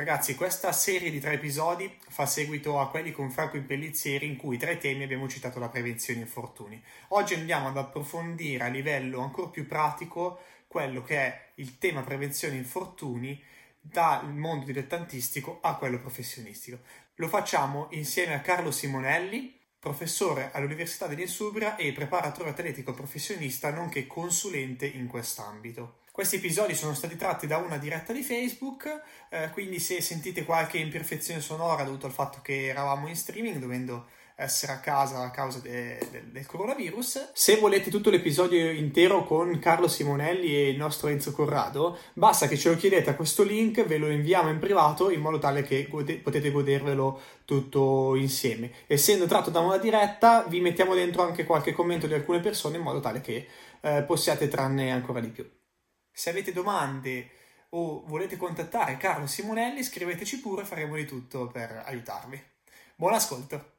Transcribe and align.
Ragazzi, 0.00 0.34
questa 0.34 0.72
serie 0.72 1.10
di 1.10 1.20
tre 1.20 1.34
episodi 1.34 1.94
fa 2.08 2.24
seguito 2.24 2.80
a 2.80 2.88
quelli 2.88 3.12
con 3.12 3.30
Franco 3.30 3.58
Impellizieri 3.58 4.26
in 4.26 4.38
cui 4.38 4.56
tra 4.56 4.70
i 4.70 4.78
temi 4.78 5.02
abbiamo 5.02 5.28
citato 5.28 5.58
la 5.58 5.68
prevenzione 5.68 6.20
infortuni. 6.20 6.82
Oggi 7.08 7.34
andiamo 7.34 7.68
ad 7.68 7.76
approfondire 7.76 8.64
a 8.64 8.68
livello 8.68 9.20
ancora 9.20 9.48
più 9.48 9.66
pratico 9.66 10.40
quello 10.68 11.02
che 11.02 11.18
è 11.18 11.48
il 11.56 11.76
tema 11.76 12.00
prevenzione 12.00 12.56
infortuni 12.56 13.38
dal 13.78 14.32
mondo 14.32 14.64
dilettantistico 14.64 15.58
a 15.60 15.76
quello 15.76 15.98
professionistico. 15.98 16.78
Lo 17.16 17.28
facciamo 17.28 17.88
insieme 17.90 18.32
a 18.32 18.40
Carlo 18.40 18.70
Simonelli, 18.70 19.54
professore 19.78 20.48
all'Università 20.54 21.08
dell'Insubria 21.08 21.76
e 21.76 21.92
preparatore 21.92 22.48
atletico 22.48 22.94
professionista 22.94 23.70
nonché 23.70 24.06
consulente 24.06 24.86
in 24.86 25.06
quest'ambito. 25.08 25.99
Questi 26.20 26.36
episodi 26.36 26.74
sono 26.74 26.92
stati 26.92 27.16
tratti 27.16 27.46
da 27.46 27.56
una 27.56 27.78
diretta 27.78 28.12
di 28.12 28.20
Facebook, 28.20 29.00
eh, 29.30 29.48
quindi 29.54 29.78
se 29.78 30.02
sentite 30.02 30.44
qualche 30.44 30.76
imperfezione 30.76 31.40
sonora 31.40 31.82
dovuto 31.82 32.04
al 32.04 32.12
fatto 32.12 32.40
che 32.42 32.66
eravamo 32.66 33.08
in 33.08 33.16
streaming, 33.16 33.56
dovendo 33.56 34.04
essere 34.34 34.72
a 34.72 34.80
casa 34.80 35.22
a 35.22 35.30
causa 35.30 35.60
de, 35.60 35.98
de, 36.10 36.30
del 36.30 36.44
coronavirus. 36.44 37.30
Se 37.32 37.56
volete 37.56 37.88
tutto 37.88 38.10
l'episodio 38.10 38.70
intero 38.70 39.24
con 39.24 39.58
Carlo 39.60 39.88
Simonelli 39.88 40.54
e 40.54 40.68
il 40.68 40.76
nostro 40.76 41.08
Enzo 41.08 41.32
Corrado, 41.32 41.96
basta 42.12 42.46
che 42.48 42.58
ce 42.58 42.68
lo 42.68 42.76
chiedete 42.76 43.08
a 43.08 43.14
questo 43.14 43.42
link, 43.42 43.82
ve 43.86 43.96
lo 43.96 44.10
inviamo 44.10 44.50
in 44.50 44.58
privato 44.58 45.08
in 45.08 45.22
modo 45.22 45.38
tale 45.38 45.62
che 45.62 45.86
gode- 45.88 46.18
potete 46.18 46.50
godervelo 46.50 47.18
tutto 47.46 48.14
insieme. 48.14 48.70
Essendo 48.86 49.24
tratto 49.24 49.48
da 49.48 49.60
una 49.60 49.78
diretta, 49.78 50.44
vi 50.46 50.60
mettiamo 50.60 50.94
dentro 50.94 51.22
anche 51.22 51.44
qualche 51.44 51.72
commento 51.72 52.06
di 52.06 52.12
alcune 52.12 52.40
persone 52.40 52.76
in 52.76 52.82
modo 52.82 53.00
tale 53.00 53.22
che 53.22 53.46
eh, 53.80 54.02
possiate 54.02 54.48
trarne 54.48 54.92
ancora 54.92 55.20
di 55.20 55.28
più. 55.28 55.50
Se 56.12 56.30
avete 56.30 56.52
domande 56.52 57.30
o 57.70 58.02
volete 58.06 58.36
contattare 58.36 58.96
Carlo 58.96 59.26
Simonelli, 59.26 59.82
scriveteci 59.82 60.40
pure, 60.40 60.64
faremo 60.64 60.96
di 60.96 61.04
tutto 61.04 61.46
per 61.46 61.82
aiutarvi. 61.86 62.42
Buon 62.96 63.14
ascolto! 63.14 63.78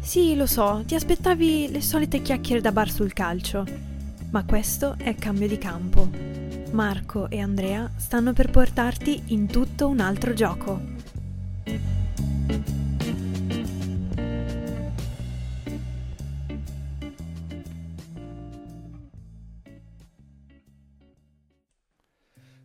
Sì, 0.00 0.34
lo 0.34 0.46
so, 0.46 0.82
ti 0.84 0.94
aspettavi 0.94 1.70
le 1.70 1.80
solite 1.80 2.22
chiacchiere 2.22 2.60
da 2.60 2.72
bar 2.72 2.90
sul 2.90 3.12
calcio. 3.12 3.64
Ma 4.30 4.44
questo 4.44 4.96
è 4.98 5.14
cambio 5.14 5.46
di 5.46 5.58
campo. 5.58 6.08
Marco 6.72 7.28
e 7.28 7.38
Andrea 7.38 7.90
stanno 7.96 8.32
per 8.32 8.50
portarti 8.50 9.24
in 9.26 9.46
tutto 9.46 9.88
un 9.88 10.00
altro 10.00 10.32
gioco. 10.32 10.80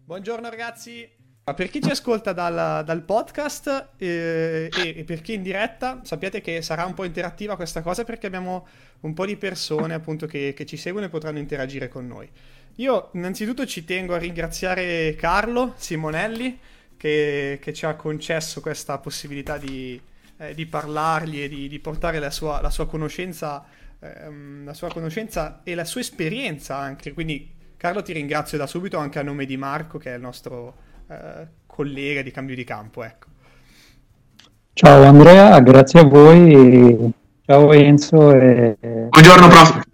Buongiorno 0.08 0.50
ragazzi, 0.50 1.06
per 1.44 1.70
chi 1.70 1.82
ci 1.82 1.90
ascolta 1.90 2.32
dal, 2.32 2.86
dal 2.86 3.02
podcast 3.02 3.90
eh, 3.98 4.70
e, 4.74 5.04
per 5.04 5.20
chi 5.20 5.34
in 5.34 5.42
diretta, 5.42 6.00
sappiate 6.02 6.40
che 6.40 6.62
sarà 6.62 6.86
un 6.86 6.94
po' 6.94 7.04
interattiva 7.04 7.58
questa 7.58 7.82
cosa 7.82 8.06
perché 8.06 8.26
abbiamo 8.26 8.66
un 9.02 9.14
po' 9.14 9.26
di 9.26 9.36
persone 9.36 9.94
appunto 9.94 10.26
che, 10.26 10.54
che 10.56 10.66
ci 10.66 10.78
seguono 10.78 11.08
e 11.08 11.10
potranno 11.10 11.40
interagire 11.40 11.90
con 11.90 12.08
noi. 12.08 12.26
Io 12.76 13.10
innanzitutto 13.16 13.66
ci 13.66 13.84
tengo 13.84 14.14
a 14.14 14.18
ringraziare 14.18 15.14
Carlo 15.16 15.74
Simonelli 15.76 16.58
che, 16.96 17.60
che 17.62 17.74
ci 17.74 17.86
ha 17.86 17.94
concesso 17.96 18.62
questa 18.62 19.00
possibilità 19.00 19.58
di, 19.58 20.00
eh, 20.38 20.54
di 20.54 20.66
parlargli 20.68 21.42
e 21.42 21.50
di, 21.50 21.68
di 21.68 21.80
portare 21.80 22.20
la 22.20 22.32
sua, 22.32 22.62
la 22.62 22.70
sua 22.70 22.88
conoscenza, 22.88 23.66
ehm, 24.00 24.64
la 24.64 24.74
sua 24.74 24.88
conoscenza 24.88 25.64
e 25.66 25.76
la 25.76 25.84
sua 25.84 26.00
esperienza 26.00 26.78
anche. 26.78 27.12
Quindi 27.12 27.56
Carlo 27.78 28.02
ti 28.02 28.12
ringrazio 28.12 28.58
da 28.58 28.66
subito 28.66 28.98
anche 28.98 29.20
a 29.20 29.24
nome 29.24 29.46
di 29.46 29.56
Marco 29.56 30.00
che 30.00 30.12
è 30.12 30.16
il 30.16 30.22
nostro 30.22 30.74
eh, 31.08 31.48
collega 31.68 32.24
di 32.24 32.32
cambio 32.32 32.56
di 32.56 32.64
campo. 32.64 33.04
Ecco. 33.04 33.28
Ciao 34.74 35.04
Andrea, 35.04 35.60
grazie 35.60 36.00
a 36.00 36.04
voi. 36.04 37.14
Ciao 37.46 37.72
Enzo. 37.74 38.32
E... 38.32 38.78
Buongiorno 38.82 39.48
prof. 39.48 39.87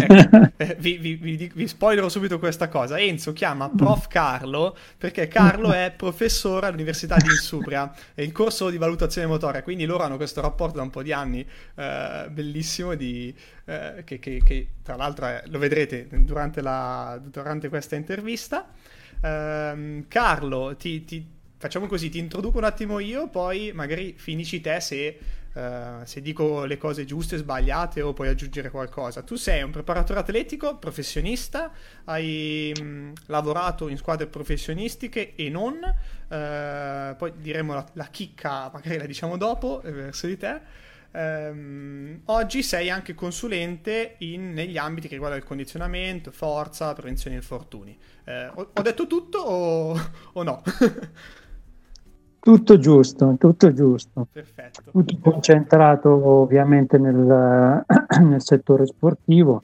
Ecco, 0.00 0.74
vi, 0.78 0.96
vi, 0.96 1.14
vi, 1.14 1.50
vi, 1.54 1.68
spoilerò 1.68 2.08
subito 2.08 2.38
questa 2.38 2.68
cosa. 2.68 2.98
Enzo 2.98 3.32
chiama 3.32 3.68
Prof 3.68 4.06
Carlo 4.08 4.76
perché 4.96 5.28
Carlo 5.28 5.72
è 5.72 5.92
professore 5.96 6.66
all'Università 6.66 7.16
di 7.16 7.26
Insubria 7.26 7.92
e 8.14 8.22
il 8.22 8.32
corso 8.32 8.70
di 8.70 8.78
valutazione 8.78 9.26
motoria. 9.26 9.62
Quindi 9.62 9.84
loro 9.84 10.04
hanno 10.04 10.16
questo 10.16 10.40
rapporto 10.40 10.76
da 10.76 10.82
un 10.82 10.90
po' 10.90 11.02
di 11.02 11.12
anni 11.12 11.46
eh, 11.74 12.28
bellissimo 12.30 12.94
di, 12.94 13.34
eh, 13.64 14.02
che, 14.04 14.18
che, 14.18 14.42
che, 14.44 14.68
tra 14.82 14.96
l'altro 14.96 15.26
lo 15.46 15.58
vedrete 15.58 16.06
durante, 16.10 16.60
la, 16.60 17.20
durante 17.22 17.68
questa 17.68 17.96
intervista. 17.96 18.66
Um, 19.20 20.04
Carlo, 20.06 20.76
ti, 20.76 21.04
ti, 21.04 21.26
facciamo 21.58 21.86
così, 21.86 22.08
ti 22.08 22.18
introduco 22.18 22.58
un 22.58 22.64
attimo 22.64 23.00
io, 23.00 23.28
poi 23.28 23.72
magari 23.74 24.14
finisci 24.16 24.60
te 24.60 24.80
se, 24.80 25.18
uh, 25.52 26.04
se 26.04 26.22
dico 26.22 26.64
le 26.64 26.78
cose 26.78 27.04
giuste, 27.04 27.36
sbagliate 27.36 28.00
o 28.00 28.12
puoi 28.12 28.28
aggiungere 28.28 28.70
qualcosa. 28.70 29.22
Tu 29.22 29.34
sei 29.34 29.62
un 29.62 29.72
preparatore 29.72 30.20
atletico, 30.20 30.76
professionista, 30.78 31.72
hai 32.04 32.72
mh, 32.80 33.12
lavorato 33.26 33.88
in 33.88 33.96
squadre 33.96 34.28
professionistiche 34.28 35.34
e 35.34 35.50
non, 35.50 35.74
uh, 35.74 37.16
poi 37.16 37.32
diremo 37.36 37.74
la, 37.74 37.86
la, 37.94 38.06
chicca, 38.06 38.70
magari 38.72 38.96
la 38.96 39.06
diciamo 39.06 39.36
dopo, 39.36 39.82
eh, 39.82 39.90
verso 39.90 40.28
di 40.28 40.36
te. 40.36 40.86
Um, 41.10 42.20
oggi 42.26 42.62
sei 42.62 42.90
anche 42.90 43.14
consulente 43.14 44.16
in, 44.18 44.52
negli 44.52 44.76
ambiti 44.76 45.08
che 45.08 45.14
riguardano 45.14 45.42
il 45.42 45.48
condizionamento, 45.48 46.30
forza, 46.30 46.92
prevenzione 46.92 47.34
infortuni. 47.34 47.98
Eh, 48.24 48.46
ho, 48.46 48.70
ho, 48.74 48.82
detto 48.82 49.06
tutto 49.06 49.38
o, 49.38 49.98
o 50.34 50.42
no? 50.44 50.62
tutto 52.48 52.78
giusto, 52.78 53.36
tutto 53.38 53.74
giusto. 53.74 54.26
Perfetto. 54.32 54.90
Tutto 54.90 55.18
concentrato 55.20 56.08
ovviamente 56.08 56.96
nel, 56.96 57.84
nel 58.24 58.40
settore 58.40 58.86
sportivo. 58.86 59.62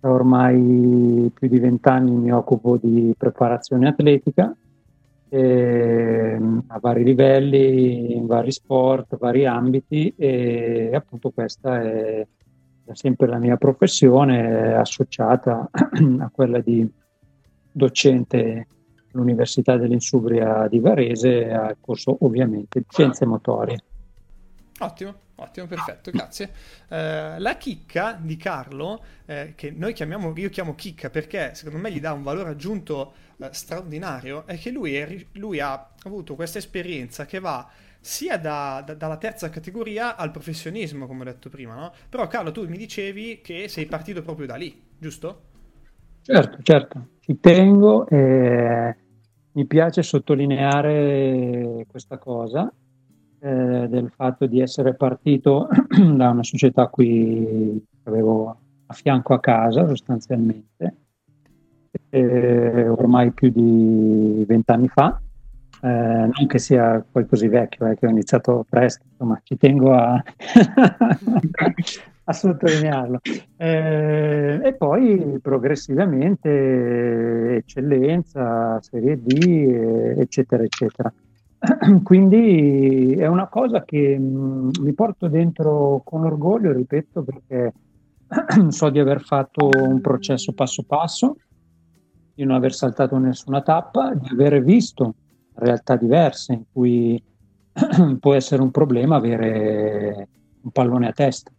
Da 0.00 0.10
ormai 0.10 1.30
più 1.32 1.48
di 1.48 1.60
vent'anni 1.60 2.10
mi 2.10 2.32
occupo 2.32 2.78
di 2.82 3.14
preparazione 3.16 3.86
atletica 3.86 4.52
eh, 5.28 6.38
a 6.66 6.78
vari 6.80 7.04
livelli, 7.04 8.16
in 8.16 8.26
vari 8.26 8.50
sport, 8.50 9.16
vari 9.18 9.46
ambiti 9.46 10.12
e 10.16 10.90
appunto 10.94 11.30
questa 11.30 11.80
è, 11.80 12.26
è 12.86 12.94
sempre 12.94 13.28
la 13.28 13.38
mia 13.38 13.56
professione 13.56 14.74
associata 14.74 15.70
a 15.70 16.30
quella 16.32 16.58
di 16.58 16.90
docente 17.70 18.66
all'Università 19.16 19.76
dell'Insubria 19.76 20.68
di 20.68 20.78
Varese 20.78 21.50
al 21.50 21.76
corso 21.80 22.16
ovviamente 22.20 22.80
di 22.80 22.86
scienze 22.88 23.24
motorie. 23.26 23.78
Ottimo, 24.78 25.14
ottimo, 25.36 25.66
perfetto, 25.66 26.10
grazie. 26.10 26.50
Uh, 26.88 27.38
la 27.40 27.56
chicca 27.58 28.18
di 28.20 28.36
Carlo, 28.36 29.02
eh, 29.24 29.54
che 29.56 29.70
noi 29.70 29.94
chiamiamo, 29.94 30.34
io 30.36 30.50
chiamo 30.50 30.74
chicca 30.74 31.08
perché 31.08 31.54
secondo 31.54 31.78
me 31.78 31.90
gli 31.90 32.00
dà 32.00 32.12
un 32.12 32.22
valore 32.22 32.50
aggiunto 32.50 33.14
uh, 33.36 33.46
straordinario, 33.52 34.46
è 34.46 34.58
che 34.58 34.70
lui, 34.70 34.96
è, 34.96 35.26
lui, 35.32 35.60
ha 35.60 35.92
avuto 36.04 36.34
questa 36.34 36.58
esperienza 36.58 37.24
che 37.24 37.38
va 37.38 37.66
sia 37.98 38.36
da, 38.36 38.82
da, 38.84 38.92
dalla 38.92 39.16
terza 39.16 39.48
categoria 39.48 40.14
al 40.16 40.30
professionismo, 40.30 41.06
come 41.06 41.22
ho 41.22 41.24
detto 41.24 41.48
prima, 41.48 41.74
no? 41.74 41.92
Però 42.10 42.26
Carlo, 42.26 42.52
tu 42.52 42.68
mi 42.68 42.76
dicevi 42.76 43.40
che 43.42 43.68
sei 43.68 43.86
partito 43.86 44.20
proprio 44.22 44.46
da 44.46 44.56
lì, 44.56 44.78
giusto? 44.98 45.42
Certo, 46.20 46.58
certo, 46.62 47.06
ci 47.20 47.38
tengo 47.40 48.06
e 48.08 48.94
mi 49.56 49.64
piace 49.64 50.02
sottolineare 50.02 51.86
questa 51.88 52.18
cosa 52.18 52.70
eh, 53.40 53.86
del 53.88 54.12
fatto 54.14 54.44
di 54.44 54.60
essere 54.60 54.94
partito 54.94 55.68
da 55.88 56.28
una 56.28 56.42
società 56.42 56.82
a 56.82 56.88
cui 56.88 57.82
avevo 58.02 58.56
a 58.84 58.92
fianco 58.92 59.32
a 59.32 59.40
casa 59.40 59.88
sostanzialmente, 59.88 60.96
eh, 62.10 62.86
ormai 62.86 63.32
più 63.32 63.50
di 63.50 64.44
vent'anni 64.46 64.88
fa, 64.88 65.20
eh, 65.80 65.88
non 65.88 66.46
che 66.46 66.58
sia 66.58 67.04
poi 67.10 67.26
così 67.26 67.48
vecchio, 67.48 67.86
eh, 67.86 67.96
che 67.96 68.06
ho 68.06 68.10
iniziato 68.10 68.64
presto, 68.68 69.04
insomma 69.10 69.40
ci 69.42 69.56
tengo 69.56 69.94
a, 69.94 70.22
a 72.28 72.32
sottolinearlo. 72.32 73.20
Eh, 73.56 74.60
e 74.62 74.74
poi 74.74 75.38
progressivamente 75.40 77.56
eccellenza, 77.56 78.80
serie 78.80 79.20
D, 79.22 79.42
eh, 79.42 80.20
eccetera, 80.20 80.62
eccetera. 80.62 81.12
Quindi 82.02 83.14
è 83.14 83.26
una 83.26 83.48
cosa 83.48 83.84
che 83.84 84.18
mh, 84.18 84.70
mi 84.80 84.92
porto 84.92 85.28
dentro 85.28 86.02
con 86.04 86.24
orgoglio, 86.24 86.72
ripeto, 86.72 87.22
perché 87.22 87.72
so 88.68 88.90
di 88.90 88.98
aver 88.98 89.22
fatto 89.22 89.70
un 89.72 90.00
processo 90.00 90.52
passo 90.52 90.82
passo, 90.82 91.36
di 92.34 92.44
non 92.44 92.56
aver 92.56 92.74
saltato 92.74 93.16
nessuna 93.18 93.62
tappa, 93.62 94.14
di 94.14 94.28
aver 94.30 94.62
visto 94.62 95.14
realtà 95.54 95.96
diverse 95.96 96.52
in 96.52 96.64
cui 96.70 97.22
può 98.18 98.34
essere 98.34 98.62
un 98.62 98.70
problema 98.70 99.16
avere 99.16 100.28
un 100.60 100.70
pallone 100.70 101.08
a 101.08 101.12
testa 101.12 101.50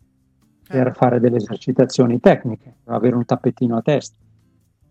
per 0.67 0.87
eh. 0.87 0.93
fare 0.93 1.19
delle 1.19 1.37
esercitazioni 1.37 2.19
tecniche, 2.19 2.75
avere 2.85 3.15
un 3.15 3.25
tappetino 3.25 3.77
a 3.77 3.81
testa. 3.81 4.17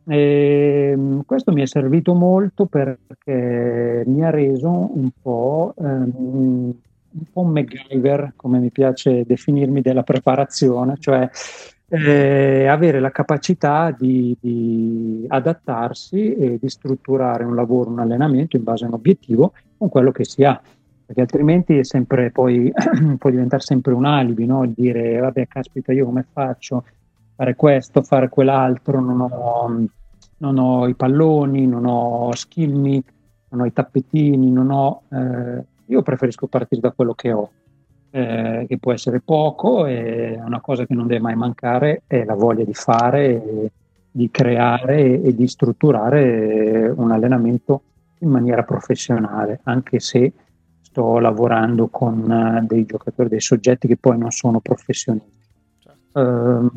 E 0.08 0.90
ehm, 0.92 1.24
questo 1.24 1.52
mi 1.52 1.62
è 1.62 1.66
servito 1.66 2.14
molto 2.14 2.66
perché 2.66 4.04
mi 4.06 4.24
ha 4.24 4.30
reso 4.30 4.70
un 4.70 5.10
po', 5.20 5.74
ehm, 5.78 6.12
un 6.14 7.24
po' 7.32 7.40
un 7.40 7.50
MacGyver, 7.50 8.34
come 8.36 8.58
mi 8.58 8.70
piace 8.70 9.24
definirmi, 9.26 9.80
della 9.80 10.04
preparazione, 10.04 10.96
cioè 10.98 11.28
eh, 11.88 12.66
avere 12.66 13.00
la 13.00 13.10
capacità 13.10 13.94
di, 13.96 14.36
di, 14.40 15.24
adattarsi 15.28 16.34
e 16.34 16.58
di 16.60 16.68
strutturare 16.68 17.44
un 17.44 17.54
lavoro, 17.54 17.90
un 17.90 18.00
allenamento 18.00 18.56
in 18.56 18.64
base 18.64 18.84
a 18.84 18.88
un 18.88 18.94
obiettivo 18.94 19.52
con 19.76 19.88
quello 19.88 20.10
che 20.10 20.24
si 20.24 20.42
ha, 20.42 20.60
perché 21.06 21.20
altrimenti 21.20 21.84
sempre 21.84 22.30
poi 22.32 22.70
può 23.16 23.30
diventare 23.30 23.62
sempre 23.62 23.94
un 23.94 24.04
alibi, 24.04 24.44
no? 24.44 24.66
Dire 24.66 25.18
vabbè, 25.18 25.46
caspita, 25.46 25.92
io 25.92 26.04
come 26.04 26.26
faccio? 26.30 26.84
Fare 27.36 27.54
questo, 27.54 28.02
fare 28.02 28.28
quell'altro, 28.28 29.00
non 29.00 29.20
ho, 29.20 29.86
non 30.38 30.58
ho 30.58 30.88
i 30.88 30.94
palloni, 30.94 31.66
non 31.66 31.86
ho 31.86 32.34
schimmi, 32.34 33.02
non 33.50 33.60
ho 33.60 33.66
i 33.66 33.72
tappetini, 33.72 34.50
non 34.50 34.70
ho. 34.70 35.02
Eh, 35.08 35.64
io 35.86 36.02
preferisco 36.02 36.48
partire 36.48 36.80
da 36.80 36.90
quello 36.90 37.14
che 37.14 37.32
ho 37.32 37.50
eh, 38.10 38.64
che 38.66 38.78
può 38.78 38.92
essere 38.92 39.20
poco 39.20 39.84
e 39.86 40.40
una 40.42 40.60
cosa 40.60 40.86
che 40.86 40.94
non 40.94 41.06
deve 41.06 41.20
mai 41.20 41.36
mancare 41.36 42.02
è 42.06 42.24
la 42.24 42.34
voglia 42.34 42.64
di 42.64 42.72
fare, 42.72 43.70
di 44.10 44.30
creare 44.30 45.20
e 45.20 45.34
di 45.34 45.46
strutturare 45.46 46.88
un 46.88 47.10
allenamento 47.10 47.82
in 48.20 48.30
maniera 48.30 48.62
professionale, 48.62 49.60
anche 49.64 50.00
se 50.00 50.32
sto 50.96 51.18
lavorando 51.18 51.88
con 51.88 52.30
eh, 52.30 52.64
dei 52.66 52.86
giocatori, 52.86 53.28
dei 53.28 53.40
soggetti 53.40 53.86
che 53.86 53.98
poi 53.98 54.16
non 54.16 54.30
sono 54.30 54.60
professionisti. 54.60 55.34
Uh, 56.16 56.70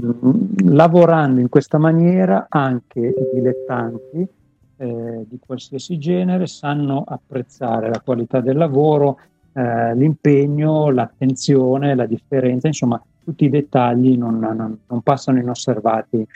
lavorando 0.66 1.39
in 1.39 1.48
questa 1.48 1.77
maniera 1.77 2.48
anche 2.50 3.00
i 3.00 3.30
dilettanti 3.33 4.27
eh, 4.75 5.25
di 5.25 5.39
qualsiasi 5.39 5.98
genere 5.98 6.45
sanno 6.45 7.06
apprezzare 7.07 7.88
la 7.88 8.01
qualità 8.01 8.42
del 8.42 8.57
lavoro 8.57 9.18
eh, 9.54 9.95
l'impegno, 9.95 10.89
l'attenzione, 10.89 11.95
la 11.95 12.06
differenza, 12.06 12.68
insomma 12.68 13.01
tutti 13.24 13.45
i 13.45 13.50
dettagli 13.50 14.18
non, 14.18 14.39
non, 14.39 14.77
non, 14.86 15.01
passano 15.01 15.39
inosservati 15.39 16.27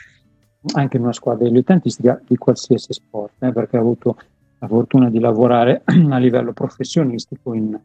anche 0.74 0.96
in 0.96 1.02
una 1.02 1.12
squadra 1.12 1.46
dilettantistica 1.46 2.18
di 2.26 2.38
qualsiasi 2.38 2.94
sport, 2.94 3.42
eh, 3.42 3.52
perché 3.52 3.76
ho 3.76 3.80
avuto 3.80 4.16
la 4.58 4.68
fortuna 4.68 5.10
di 5.10 5.18
lavorare 5.18 5.82
a 6.10 6.18
livello 6.18 6.52
professionistico 6.52 7.54
in 7.54 7.78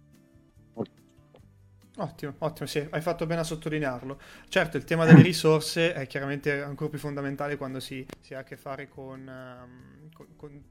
Ottimo, 1.99 2.33
ottimo, 2.37 2.65
sì, 2.65 2.87
hai 2.91 3.01
fatto 3.01 3.25
bene 3.25 3.41
a 3.41 3.43
sottolinearlo. 3.43 4.17
Certo, 4.47 4.77
il 4.77 4.85
tema 4.85 5.03
delle 5.03 5.21
risorse 5.21 5.93
è 5.93 6.07
chiaramente 6.07 6.61
ancora 6.61 6.89
più 6.89 6.97
fondamentale 6.97 7.57
quando 7.57 7.81
si, 7.81 8.05
si 8.21 8.33
ha 8.33 8.39
a 8.39 8.43
che 8.43 8.55
fare 8.55 8.87
con, 8.87 9.19
um, 9.19 10.09
con, 10.13 10.27
con 10.37 10.63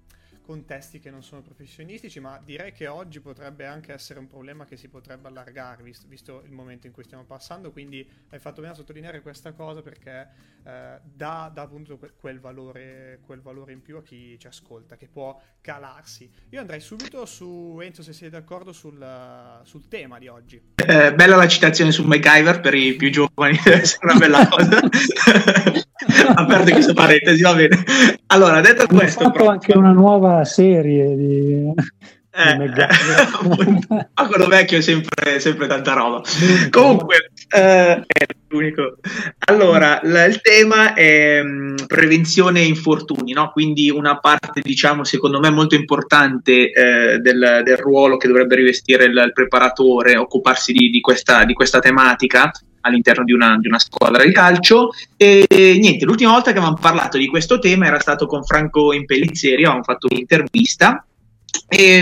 contesti 0.49 0.99
che 0.99 1.11
non 1.11 1.23
sono 1.23 1.43
professionistici, 1.43 2.21
ma 2.21 2.41
direi 2.43 2.73
che 2.73 2.87
oggi 2.87 3.21
potrebbe 3.21 3.67
anche 3.67 3.93
essere 3.93 4.19
un 4.19 4.27
problema 4.27 4.65
che 4.65 4.79
si 4.79 4.89
potrebbe 4.89 5.29
allargare, 5.29 5.83
visto, 5.83 6.06
visto 6.09 6.43
il 6.47 6.53
momento 6.53 6.87
in 6.87 6.95
cui 6.95 7.05
stiamo 7.05 7.25
passando, 7.25 7.71
quindi 7.71 8.09
hai 8.31 8.39
fatto 8.39 8.62
bene 8.62 8.73
a 8.73 8.77
sottolineare 8.77 9.21
questa 9.21 9.53
cosa 9.53 9.83
perché 9.83 10.27
eh, 10.65 11.00
dà, 11.03 11.50
dà, 11.53 11.61
appunto 11.61 11.99
quel 12.19 12.41
valore, 12.41 13.21
quel 13.27 13.43
valore 13.43 13.73
in 13.73 13.83
più 13.83 13.99
a 13.99 14.03
chi 14.03 14.39
ci 14.39 14.47
ascolta, 14.47 14.97
che 14.97 15.06
può 15.06 15.39
calarsi. 15.61 16.31
Io 16.49 16.61
andrei 16.61 16.81
subito 16.81 17.27
su, 17.27 17.79
Enzo, 17.83 18.03
se 18.03 18.15
sei 18.15 18.31
d'accordo, 18.31 18.73
sul, 18.73 19.61
sul 19.65 19.87
tema 19.87 20.19
di 20.19 20.29
oggi. 20.29 20.73
Eh, 20.77 21.12
bella 21.12 21.37
la 21.37 21.47
citazione 21.47 21.93
su 21.93 22.05
MacGyver 22.05 22.61
per 22.61 22.73
i 22.73 22.95
più 22.95 23.11
giovani, 23.11 23.61
deve 23.62 23.83
essere 23.83 24.06
una 24.06 24.19
bella 24.19 24.49
cosa. 24.49 24.81
Aperto 26.35 26.71
questa 26.73 26.93
parentesi, 26.93 27.43
va 27.43 27.55
bene. 27.55 27.85
Allora, 28.30 28.60
detto 28.60 28.82
Ho 28.82 28.86
questo... 28.86 29.20
Ho 29.20 29.25
fatto 29.25 29.38
però... 29.38 29.50
anche 29.50 29.76
una 29.76 29.92
nuova 29.92 30.44
serie 30.44 31.16
di... 31.16 31.72
Eh, 32.30 32.56
ma 34.14 34.26
quello 34.28 34.46
vecchio 34.46 34.78
è 34.78 34.80
sempre, 34.80 35.40
sempre 35.40 35.66
tanta 35.66 35.94
roba. 35.94 36.22
Comunque, 36.70 37.32
eh, 37.48 38.04
è 38.06 38.26
l'unico. 38.48 38.98
Allora, 39.46 39.98
l- 40.04 40.26
il 40.28 40.40
tema 40.40 40.94
è 40.94 41.42
mh, 41.42 41.48
mm, 41.48 41.75
prevenzione 41.86 42.60
infortuni, 42.60 43.32
no? 43.32 43.50
quindi 43.50 43.90
una 43.90 44.19
parte, 44.19 44.60
diciamo, 44.62 45.02
secondo 45.02 45.40
me 45.40 45.50
molto 45.50 45.75
importante 45.75 46.70
eh, 46.70 47.19
del, 47.19 47.62
del, 47.64 47.76
ruolo 47.76 48.19
che 48.19 48.28
dovrebbe 48.28 48.54
rivestire 48.54 49.06
il, 49.06 49.20
il 49.25 49.32
preparatore, 49.32 50.16
occuparsi 50.16 50.72
di, 50.72 50.90
di, 50.90 51.00
questa, 51.00 51.44
di 51.44 51.54
questa 51.54 51.80
tematica 51.80 52.52
all'interno 52.80 53.25
di 53.25 53.32
una, 53.32 53.56
di 53.58 53.69
una, 53.69 53.78
squadra 53.78 54.25
di 54.25 54.32
calcio. 54.32 54.90
E 55.16 55.46
niente, 55.80 56.04
l'ultima 56.04 56.32
volta 56.32 56.52
che 56.52 56.58
avevamo 56.58 56.78
parlato 56.80 57.19
di 57.19 57.26
questo 57.26 57.58
tema 57.58 57.86
era 57.86 58.00
stato 58.00 58.26
con 58.26 58.44
Franco 58.44 58.92
Impellizzeri, 58.92 59.64
avevamo 59.64 59.82
fatto 59.82 60.08
un'intervista 60.10 61.02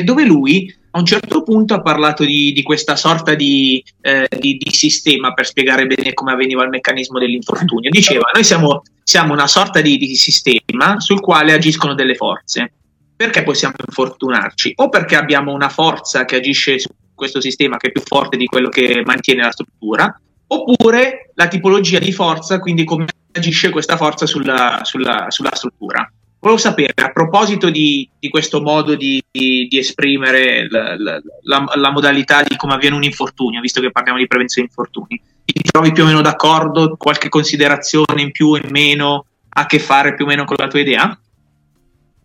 dove 0.04 0.24
lui 0.24 0.74
a 0.96 0.98
un 0.98 1.04
certo 1.04 1.42
punto 1.42 1.74
ha 1.74 1.82
parlato 1.82 2.24
di, 2.24 2.52
di 2.52 2.62
questa 2.62 2.96
sorta 2.96 3.34
di, 3.34 3.84
eh, 4.00 4.26
di, 4.38 4.56
di, 4.56 4.70
sistema 4.70 5.34
per 5.34 5.44
spiegare 5.44 5.86
bene 5.86 6.14
come 6.14 6.32
avveniva 6.32 6.62
il 6.64 6.70
meccanismo 6.70 7.18
dell'infortunio. 7.18 7.90
Diceva: 7.90 8.30
Noi 8.32 8.42
siamo, 8.42 8.82
siamo 9.02 9.34
una 9.34 9.46
sorta 9.46 9.82
di, 9.82 10.14
sistema 10.16 10.98
sul 10.98 11.20
quale 11.20 11.52
agiscono 11.52 11.94
delle 11.94 12.14
forze. 12.14 12.72
Perché 13.14 13.42
possiamo 13.42 13.74
infortunarci? 13.86 14.72
O 14.76 14.88
perché 14.88 15.16
abbiamo 15.16 15.52
una 15.52 15.68
forza 15.68 16.24
che 16.24 16.36
agisce 16.36 16.78
su 16.78 16.88
questo 17.14 17.40
sistema 17.42 17.76
che 17.76 17.88
è 17.88 17.92
più 17.92 18.02
forte 18.02 18.36
di 18.38 18.46
quello 18.46 18.68
che 18.68 19.02
mantiene 19.04 19.42
la 19.42 19.52
struttura, 19.52 20.20
oppure 20.48 21.30
la 21.34 21.48
tipologia 21.48 21.98
di 21.98 22.12
forza, 22.12 22.58
quindi 22.58 22.84
come 22.84 23.06
agisce 23.32 23.70
questa 23.70 23.96
forza 23.96 24.26
sulla, 24.26 24.80
sulla, 24.82 25.26
sulla 25.28 25.54
struttura. 25.54 26.10
Volevo 26.38 26.60
sapere, 26.60 26.92
a 26.94 27.10
proposito 27.10 27.70
di, 27.70 28.08
di 28.18 28.28
questo 28.28 28.60
modo 28.60 28.94
di, 28.94 29.22
di, 29.30 29.66
di 29.68 29.78
esprimere 29.78 30.68
la, 30.68 30.96
la, 30.96 31.20
la, 31.42 31.64
la, 31.74 31.90
modalità 31.90 32.42
di 32.42 32.56
come 32.56 32.74
avviene 32.74 32.94
un 32.94 33.02
infortunio, 33.02 33.60
visto 33.60 33.80
che 33.80 33.90
parliamo 33.90 34.18
di 34.18 34.26
prevenzione 34.26 34.68
di 34.68 34.74
infortuni, 34.74 35.20
ti 35.44 35.70
trovi 35.70 35.92
più 35.92 36.04
o 36.04 36.06
meno 36.06 36.20
d'accordo? 36.20 36.96
Qualche 36.96 37.28
considerazione 37.28 38.20
in 38.22 38.30
più 38.30 38.48
o 38.48 38.56
in 38.56 38.68
meno 38.70 39.24
ha 39.48 39.62
a 39.62 39.66
che 39.66 39.78
fare 39.78 40.14
più 40.14 40.24
o 40.24 40.28
meno 40.28 40.44
con 40.44 40.56
la 40.58 40.68
tua 40.68 40.80
idea? 40.80 41.18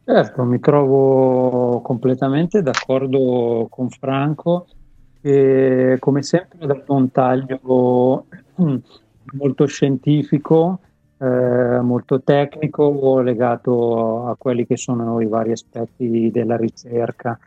Certo, 0.04 0.44
mi 0.44 0.60
trovo 0.60 1.82
completamente 1.82 2.62
d'accordo 2.62 3.68
con 3.70 3.90
Franco 3.90 4.68
e 5.22 5.98
come 6.00 6.24
sempre 6.24 6.66
dal 6.66 6.84
un 6.88 7.12
taglio 7.12 8.26
molto 9.34 9.66
scientifico, 9.66 10.80
eh, 11.18 11.80
molto 11.82 12.22
tecnico, 12.22 13.20
legato 13.22 14.28
a 14.28 14.36
quelli 14.36 14.66
che 14.66 14.78
sono 14.78 15.22
i 15.22 15.28
vari 15.28 15.52
aspetti 15.52 16.32
della 16.32 16.58
ricerca. 16.58 17.38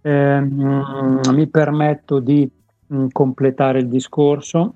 Eh, 0.00 0.40
mi 0.40 1.46
permetto 1.46 2.18
di 2.18 2.48
mm, 2.92 3.06
completare 3.12 3.78
il 3.78 3.88
discorso 3.88 4.74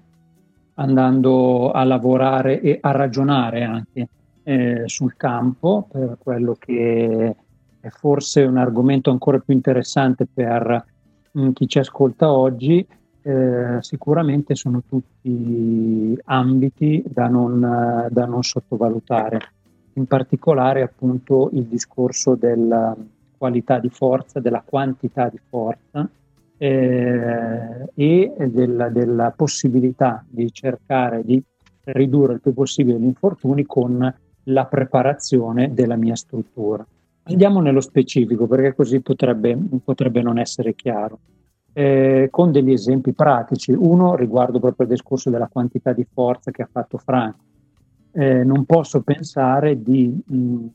andando 0.75 1.71
a 1.71 1.85
lavorare 1.85 2.61
e 2.61 2.79
a 2.81 2.91
ragionare 2.93 3.65
anche 3.65 4.09
eh, 4.43 4.83
sul 4.87 5.17
campo 5.17 5.89
per 5.91 6.17
quello 6.23 6.57
che 6.59 7.37
è 7.81 7.89
forse 7.89 8.43
un 8.43 8.57
argomento 8.57 9.11
ancora 9.11 9.39
più 9.39 9.55
interessante 9.55 10.27
per 10.33 10.85
chi 11.53 11.69
ci 11.69 11.79
ascolta 11.79 12.31
oggi, 12.31 12.87
eh, 13.23 13.79
sicuramente 13.81 14.55
sono 14.55 14.83
tutti 14.89 16.19
ambiti 16.25 17.03
da 17.07 17.29
non, 17.29 18.07
da 18.11 18.25
non, 18.25 18.43
sottovalutare. 18.43 19.41
In 19.95 20.07
particolare 20.07 20.83
appunto 20.83 21.51
il 21.53 21.65
discorso 21.65 22.35
della 22.35 22.97
qualità 23.37 23.79
di 23.79 23.91
forza, 23.91 24.41
della 24.41 24.63
quantità 24.65 25.29
di 25.29 25.39
forza 25.49 26.09
eh, 26.57 27.91
e 27.95 28.33
della, 28.51 28.89
della 28.89 29.33
possibilità 29.35 30.25
di 30.29 30.51
cercare 30.53 31.25
di 31.25 31.43
ridurre 31.85 32.35
il 32.35 32.41
più 32.41 32.53
possibile 32.53 32.99
gli 32.99 33.05
infortuni 33.05 33.65
con 33.65 34.15
la 34.45 34.65
preparazione 34.67 35.73
della 35.75 35.97
mia 35.97 36.17
struttura. 36.17 36.87
Andiamo 37.29 37.61
nello 37.61 37.81
specifico 37.81 38.47
perché 38.47 38.73
così 38.73 39.01
potrebbe, 39.01 39.59
potrebbe 39.83 40.23
non 40.23 40.39
essere 40.39 40.77
chiaro. 40.77 41.19
Eh, 41.73 42.29
con 42.31 42.53
degli 42.53 42.71
esempi 42.71 43.13
pratici. 43.13 43.73
Uno 43.73 44.15
riguardo 44.15 44.61
proprio 44.61 44.87
il 44.87 44.93
discorso 44.93 45.29
della 45.29 45.49
quantità 45.49 45.93
di 45.93 46.07
forza 46.11 46.53
che 46.53 46.63
ha 46.63 46.69
fatto 46.71 46.99
Franco. 46.99 47.43
Eh, 48.13 48.45
non 48.45 48.65
posso 48.65 49.03
pensare 49.03 49.83
di 49.83 50.23
mh, 50.25 50.67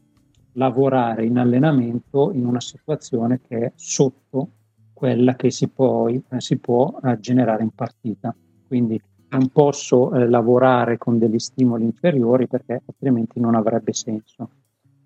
lavorare 0.54 1.26
in 1.26 1.38
allenamento 1.38 2.32
in 2.34 2.46
una 2.46 2.60
situazione 2.60 3.40
che 3.48 3.58
è 3.58 3.72
sotto 3.76 4.50
quella 4.92 5.36
che 5.36 5.52
si, 5.52 5.70
poi, 5.70 6.22
eh, 6.32 6.42
si 6.42 6.58
può 6.58 7.00
eh, 7.02 7.18
generare 7.20 7.64
in 7.64 7.72
partita. 7.74 8.36
Quindi 8.68 9.02
non 9.30 9.48
posso 9.48 10.14
eh, 10.14 10.28
lavorare 10.28 10.98
con 10.98 11.18
degli 11.18 11.40
stimoli 11.40 11.86
inferiori 11.86 12.48
perché 12.48 12.82
altrimenti 12.86 13.40
non 13.40 13.56
avrebbe 13.56 13.94
senso 13.94 14.50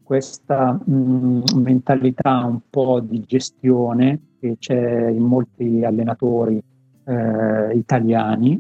questa 0.06 0.72
mh, 0.72 0.94
mm, 0.94 1.42
mentalità 1.56 2.46
un 2.46 2.60
po' 2.70 3.02
di 3.02 3.24
gestione 3.26 4.20
che 4.40 4.56
c'è 4.60 5.10
in 5.10 5.24
molti 5.24 5.84
allenatori 5.84 6.62
eh, 7.04 7.76
italiani 7.76 8.60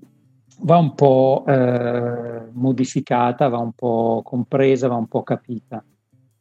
va 0.61 0.77
un 0.77 0.95
po' 0.95 1.43
eh, 1.47 2.49
modificata, 2.53 3.47
va 3.49 3.57
un 3.57 3.73
po' 3.73 4.21
compresa, 4.23 4.87
va 4.87 4.95
un 4.95 5.07
po' 5.07 5.23
capita. 5.23 5.83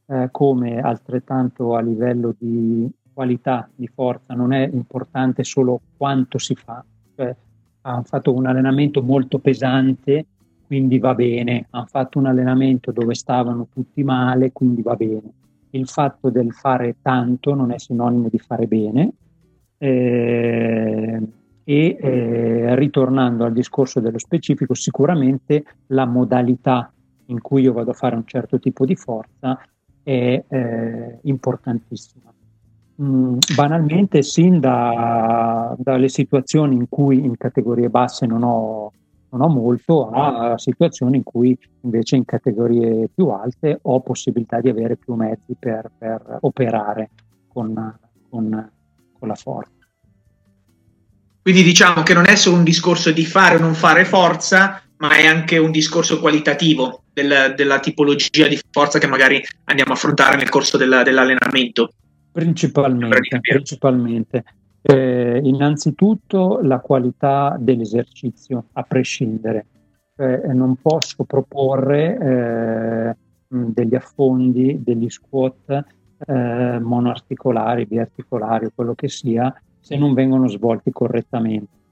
eh, 0.06 0.28
come 0.30 0.80
altrettanto 0.80 1.74
a 1.74 1.80
livello 1.80 2.34
di 2.38 2.90
qualità 3.12 3.68
di 3.74 3.86
forza 3.86 4.34
non 4.34 4.52
è 4.52 4.68
importante 4.70 5.44
solo 5.44 5.80
quanto 5.96 6.38
si 6.38 6.54
fa, 6.54 6.84
cioè 7.16 7.34
hanno 7.82 8.02
fatto 8.02 8.34
un 8.34 8.46
allenamento 8.46 9.02
molto 9.02 9.38
pesante, 9.38 10.26
quindi 10.66 10.98
va 10.98 11.14
bene, 11.14 11.66
hanno 11.70 11.86
fatto 11.86 12.18
un 12.18 12.26
allenamento 12.26 12.92
dove 12.92 13.14
stavano 13.14 13.68
tutti 13.72 14.02
male, 14.02 14.52
quindi 14.52 14.82
va 14.82 14.94
bene. 14.94 15.32
Il 15.70 15.88
fatto 15.88 16.30
del 16.30 16.52
fare 16.52 16.96
tanto 17.02 17.54
non 17.54 17.72
è 17.72 17.78
sinonimo 17.78 18.28
di 18.30 18.38
fare 18.38 18.66
bene. 18.66 19.12
Eh, 19.78 21.20
e 21.64 21.96
eh, 21.98 22.76
ritornando 22.76 23.44
al 23.44 23.52
discorso 23.52 23.98
dello 23.98 24.18
specifico, 24.18 24.74
sicuramente 24.74 25.64
la 25.88 26.04
modalità 26.04 26.92
in 27.26 27.40
cui 27.40 27.62
io 27.62 27.72
vado 27.72 27.92
a 27.92 27.94
fare 27.94 28.14
un 28.14 28.26
certo 28.26 28.58
tipo 28.58 28.84
di 28.84 28.94
forza 28.94 29.58
è 30.02 30.44
eh, 30.46 31.18
importantissima. 31.22 32.32
Mm, 33.02 33.38
banalmente, 33.56 34.22
sin 34.22 34.60
da, 34.60 35.74
dalle 35.78 36.08
situazioni 36.08 36.74
in 36.74 36.88
cui 36.88 37.24
in 37.24 37.36
categorie 37.36 37.88
basse 37.88 38.26
non 38.26 38.42
ho, 38.42 38.92
non 39.34 39.40
ho 39.40 39.48
molto, 39.48 40.10
a 40.10 40.56
situazioni 40.58 41.16
in 41.16 41.22
cui 41.24 41.58
invece 41.82 42.14
in 42.16 42.24
categorie 42.24 43.08
più 43.12 43.28
alte 43.28 43.78
ho 43.82 44.00
possibilità 44.00 44.60
di 44.60 44.68
avere 44.68 44.96
più 44.96 45.14
mezzi 45.14 45.56
per, 45.58 45.90
per 45.98 46.38
operare 46.42 47.10
con, 47.48 47.98
con, 48.30 48.70
con 49.18 49.28
la 49.28 49.34
forza. 49.34 49.72
Quindi 51.42 51.62
diciamo 51.62 52.02
che 52.04 52.14
non 52.14 52.26
è 52.26 52.36
solo 52.36 52.56
un 52.56 52.64
discorso 52.64 53.10
di 53.10 53.24
fare 53.24 53.56
o 53.56 53.58
non 53.58 53.74
fare 53.74 54.04
forza, 54.04 54.80
ma 54.98 55.16
è 55.16 55.26
anche 55.26 55.58
un 55.58 55.72
discorso 55.72 56.20
qualitativo 56.20 57.02
del, 57.12 57.54
della 57.56 57.80
tipologia 57.80 58.46
di 58.46 58.58
forza 58.70 58.98
che 58.98 59.08
magari 59.08 59.44
andiamo 59.64 59.92
a 59.92 59.94
affrontare 59.94 60.36
nel 60.36 60.48
corso 60.48 60.76
del, 60.76 61.02
dell'allenamento. 61.04 61.92
Principalmente, 62.30 63.40
principalmente. 63.40 64.44
Eh, 64.80 65.13
innanzitutto 65.38 66.60
la 66.62 66.80
qualità 66.80 67.56
dell'esercizio, 67.58 68.66
a 68.72 68.82
prescindere. 68.82 69.66
Eh, 70.16 70.52
non 70.52 70.76
posso 70.80 71.24
proporre 71.24 72.18
eh, 72.18 73.16
degli 73.48 73.94
affondi, 73.94 74.80
degli 74.82 75.08
squat 75.08 75.84
eh, 76.26 76.78
monoarticolari, 76.78 77.86
biarticolari 77.86 78.66
o 78.66 78.72
quello 78.74 78.94
che 78.94 79.08
sia, 79.08 79.52
se 79.80 79.96
non 79.96 80.14
vengono 80.14 80.48
svolti 80.48 80.90
correttamente. 80.90 81.82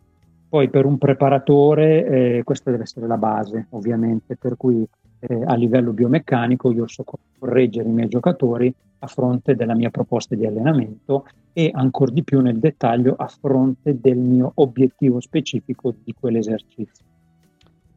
Poi 0.48 0.68
per 0.68 0.84
un 0.84 0.98
preparatore 0.98 2.06
eh, 2.06 2.42
questa 2.44 2.70
deve 2.70 2.82
essere 2.82 3.06
la 3.06 3.16
base, 3.16 3.66
ovviamente, 3.70 4.36
per 4.36 4.56
cui 4.56 4.86
eh, 5.18 5.42
a 5.44 5.54
livello 5.54 5.92
biomeccanico 5.92 6.70
io 6.72 6.86
so 6.86 7.04
correggere 7.38 7.88
i 7.88 7.92
miei 7.92 8.08
giocatori 8.08 8.72
a 8.98 9.06
fronte 9.06 9.54
della 9.54 9.74
mia 9.74 9.90
proposta 9.90 10.34
di 10.34 10.46
allenamento 10.46 11.26
e 11.52 11.70
ancora 11.72 12.10
di 12.10 12.22
più 12.22 12.40
nel 12.40 12.58
dettaglio 12.58 13.14
a 13.16 13.26
fronte 13.26 14.00
del 14.00 14.18
mio 14.18 14.52
obiettivo 14.54 15.20
specifico 15.20 15.94
di 16.02 16.14
quell'esercizio. 16.18 17.04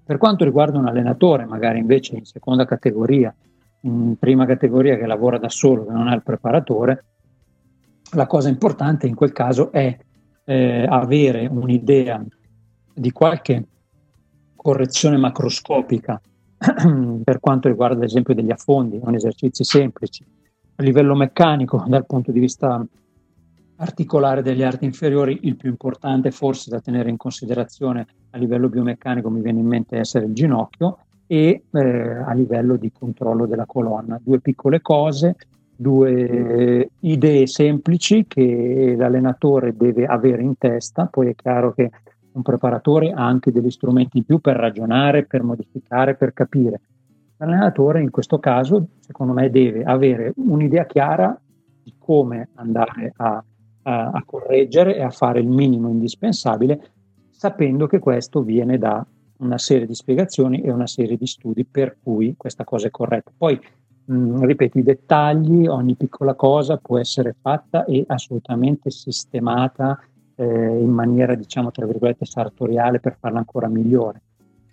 Per 0.05 0.17
quanto 0.17 0.43
riguarda 0.43 0.77
un 0.77 0.88
allenatore, 0.88 1.45
magari 1.45 1.79
invece 1.79 2.15
in 2.15 2.25
seconda 2.25 2.65
categoria, 2.65 3.33
in 3.81 4.15
prima 4.19 4.45
categoria 4.45 4.97
che 4.97 5.05
lavora 5.05 5.38
da 5.38 5.50
solo, 5.50 5.85
che 5.85 5.91
non 5.91 6.07
ha 6.07 6.13
il 6.13 6.24
preparatore, 6.24 7.05
la 8.12 8.27
cosa 8.27 8.50
importante 8.50 9.07
in 9.07 9.15
quel 9.15 9.31
caso 9.31 9.71
è 9.71 9.97
eh, 10.45 10.85
avere 10.88 11.47
un'idea 11.47 12.24
di 12.93 13.12
qualche 13.12 13.65
correzione 14.55 15.17
macroscopica 15.17 16.21
per 17.24 17.39
quanto 17.39 17.67
riguarda 17.67 17.97
ad 17.97 18.03
esempio 18.03 18.33
degli 18.33 18.51
affondi, 18.51 19.00
o 19.01 19.13
esercizi 19.13 19.63
semplici. 19.63 20.24
A 20.77 20.83
livello 20.83 21.15
meccanico, 21.15 21.83
dal 21.88 22.05
punto 22.05 22.31
di 22.31 22.39
vista 22.39 22.85
articolare 23.77 24.41
degli 24.41 24.63
arti 24.63 24.86
inferiori, 24.86 25.39
il 25.44 25.55
più 25.55 25.70
importante 25.70 26.32
forse 26.32 26.70
da 26.70 26.79
tenere 26.79 27.10
in 27.10 27.17
considerazione 27.17 28.05
a 28.32 28.38
livello 28.38 28.70
biomeccanico 28.70 29.29
mi 29.29 29.41
viene 29.41 29.60
in 29.60 29.67
mente 29.67 29.98
essere 29.98 30.25
il 30.25 30.34
ginocchio 30.34 31.00
e 31.27 31.63
eh, 31.72 31.79
a 31.79 32.34
livello 32.34 32.75
di 32.77 32.91
controllo 32.91 33.46
della 33.46 33.65
colonna. 33.65 34.20
Due 34.22 34.39
piccole 34.39 34.82
cose, 34.82 35.36
due 35.75 36.89
idee 37.00 37.48
semplici 37.48 38.25
che 38.27 38.96
l'allenatore 38.98 39.75
deve 39.75 40.05
avere 40.05 40.41
in 40.41 40.58
testa, 40.58 41.08
poi 41.08 41.29
è 41.29 41.36
chiaro 41.36 41.74
che 41.74 41.91
un 42.32 42.41
preparatore 42.41 43.12
ha 43.12 43.25
anche 43.25 43.51
degli 43.51 43.72
strumenti 43.72 44.17
in 44.17 44.25
più 44.25 44.39
per 44.39 44.58
ragionare, 44.58 45.25
per 45.25 45.44
modificare, 45.44 46.15
per 46.15 46.34
capire. 46.34 46.82
L'allenatore 47.38 48.01
in 48.01 48.12
questo 48.12 48.39
caso, 48.39 48.88
secondo 49.00 49.34
me, 49.34 49.50
deve 49.50 49.84
avere 49.84 50.34
un'idea 50.38 50.86
chiara 50.86 51.38
di 51.84 51.94
come 51.98 52.50
andare 52.55 53.13
a, 53.17 53.44
a, 53.88 54.24
correggere 54.25 54.96
e 54.96 55.01
a 55.01 55.10
fare 55.10 55.39
il 55.39 55.48
minimo 55.48 55.89
indispensabile, 55.89 56.92
sapendo 57.30 57.86
che 57.86 58.00
questo 58.00 58.42
viene 58.42 58.77
da 58.77 59.06
una 59.38 59.58
serie 59.58 59.86
di 59.86 59.94
spiegazioni 59.94 60.62
e 60.62 60.72
una 60.72 60.88
serie 60.88 61.18
di 61.18 61.27
studi 61.27 61.65
per 61.65 61.98
cui 62.01 62.36
questa 62.38 62.63
cosa 62.63 62.88
è 62.88 62.92
corretta. 62.92 63.32
Poi 63.36 63.60
mh, 64.06 64.15
mm, 64.15 64.44
ripeto, 64.44 64.80
i 64.80 64.84
dettagli, 64.84 65.68
ogni 65.68 65.96
piccola 65.96 66.34
cosa 66.34 66.77
può 66.77 66.98
essere 66.98 67.36
fatta 67.39 67.86
e 67.86 68.04
assolutamente 68.08 68.89
sistemata 68.89 70.00
eh, 70.36 70.44
in 70.46 70.89
maniera, 70.89 71.36
diciamo, 71.36 71.70
tra 71.72 71.86
virgolette, 71.86 72.25
sartoriale 72.25 73.00
per 73.00 73.18
farla 73.20 73.39
ancora 73.39 73.68
migliore. 73.68 74.22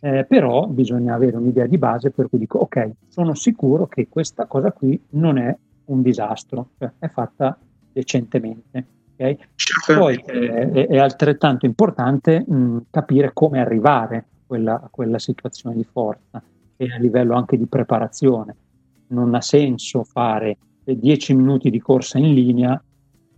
Eh, 0.01 0.25
però 0.25 0.67
bisogna 0.67 1.15
avere 1.15 1.37
un'idea 1.37 1.67
di 1.67 1.79
base 1.79 2.11
per 2.11 2.29
cui 2.29 2.39
dico, 2.39 2.59
ok, 2.59 2.91
sono 3.09 3.35
sicuro 3.35 3.87
che 3.87 4.09
questa 4.09 4.47
cosa 4.47 4.73
qui 4.73 5.01
non 5.11 5.39
è 5.39 5.55
un 5.87 6.03
disastro, 6.03 6.71
cioè 6.79 6.91
è 6.99 7.09
fatta 7.09 7.59
decentemente. 7.93 8.87
Okay? 9.23 9.39
Certo. 9.55 10.01
Poi 10.01 10.23
eh, 10.27 10.71
è, 10.71 10.87
è, 10.89 10.99
altrettanto 10.99 11.67
importante 11.67 12.45
mh, 12.47 12.87
capire 12.91 13.31
come 13.33 13.61
arrivare 13.61 14.17
a 14.17 14.25
quella, 14.45 14.75
a 14.75 14.89
quella 14.91 15.19
situazione 15.19 15.77
di 15.77 15.85
forza 15.85 16.43
e 16.77 16.87
a 16.93 16.99
livello 16.99 17.35
anche 17.35 17.57
di 17.57 17.67
preparazione 17.67 18.57
non 19.09 19.35
ha 19.35 19.41
senso 19.41 20.05
fare 20.05 20.57
10 20.85 21.35
minuti 21.35 21.71
di 21.71 21.79
corsa 21.81 22.19
in 22.19 22.35
linea 22.35 22.83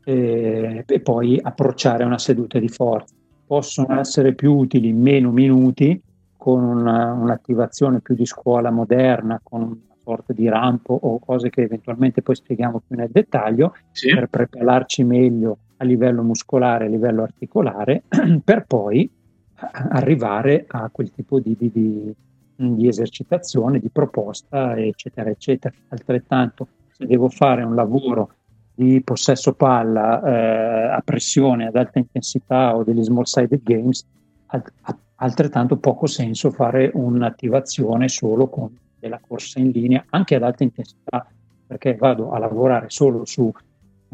eh, 0.05 0.85
e 0.87 1.01
poi 1.01 1.39
approcciare 1.43 2.05
una 2.05 2.19
seduta 2.19 2.59
di 2.59 2.69
forza. 2.69 3.15
Possono 3.47 4.01
essere 4.01 4.35
più 4.35 4.55
utili 4.55 4.93
meno 4.93 5.31
minuti 5.31 6.01
con 6.37 6.63
una, 6.63 7.13
un'attivazione 7.13 8.01
più 8.01 8.15
di 8.15 8.25
scuola 8.25 8.71
moderna, 8.71 9.41
con 9.43 9.63
una 9.63 9.77
sorta 10.03 10.33
di 10.33 10.49
rampo 10.49 10.99
o 11.01 11.19
cose 11.19 11.51
che 11.51 11.63
eventualmente 11.63 12.23
poi 12.23 12.35
spieghiamo 12.35 12.83
più 12.87 12.97
nel 12.97 13.11
dettaglio 13.11 13.75
sì. 13.91 14.13
per 14.15 14.29
prepararci 14.29 15.03
meglio 15.05 15.59
a 15.77 15.85
livello 15.85 16.23
muscolare, 16.23 16.87
a 16.87 16.89
livello 16.89 17.23
articolare, 17.23 18.03
per 18.45 18.65
poi 18.67 19.11
arrivare 19.57 20.65
a 20.67 20.89
quel 20.91 21.11
tipo 21.11 21.39
di, 21.39 21.57
di, 21.59 21.71
di 21.73 22.15
di 22.57 22.87
esercitazione, 22.87 23.81
di 23.81 23.89
proposta, 23.91 24.77
eccetera, 24.77 25.31
eccetera. 25.31 25.75
Altrettanto, 25.89 26.69
se 26.93 27.07
devo 27.07 27.29
fare 27.29 27.63
un 27.63 27.75
lavoro 27.75 28.31
di 28.75 29.01
possesso 29.03 29.55
palla 29.55 30.23
eh, 30.23 30.95
a 30.95 31.03
pressione 31.05 31.67
ad 31.67 31.77
alta 31.77 31.99
intensità 31.99 32.75
o 32.75 32.83
degli 32.83 33.03
small 33.03 33.25
sided 33.25 33.63
games, 33.63 34.05
alt- 34.47 34.73
altrettanto 35.17 35.77
poco 35.77 36.07
senso 36.07 36.51
fare 36.51 36.91
un'attivazione 36.93 38.09
solo 38.09 38.49
con 38.49 38.77
della 38.99 39.21
corsa 39.25 39.61
in 39.61 39.71
linea, 39.71 40.05
anche 40.11 40.35
ad 40.35 40.43
alta 40.43 40.63
intensità, 40.63 41.27
perché 41.67 41.95
vado 41.95 42.31
a 42.31 42.39
lavorare 42.39 42.87
solo 42.89 43.25
su 43.25 43.53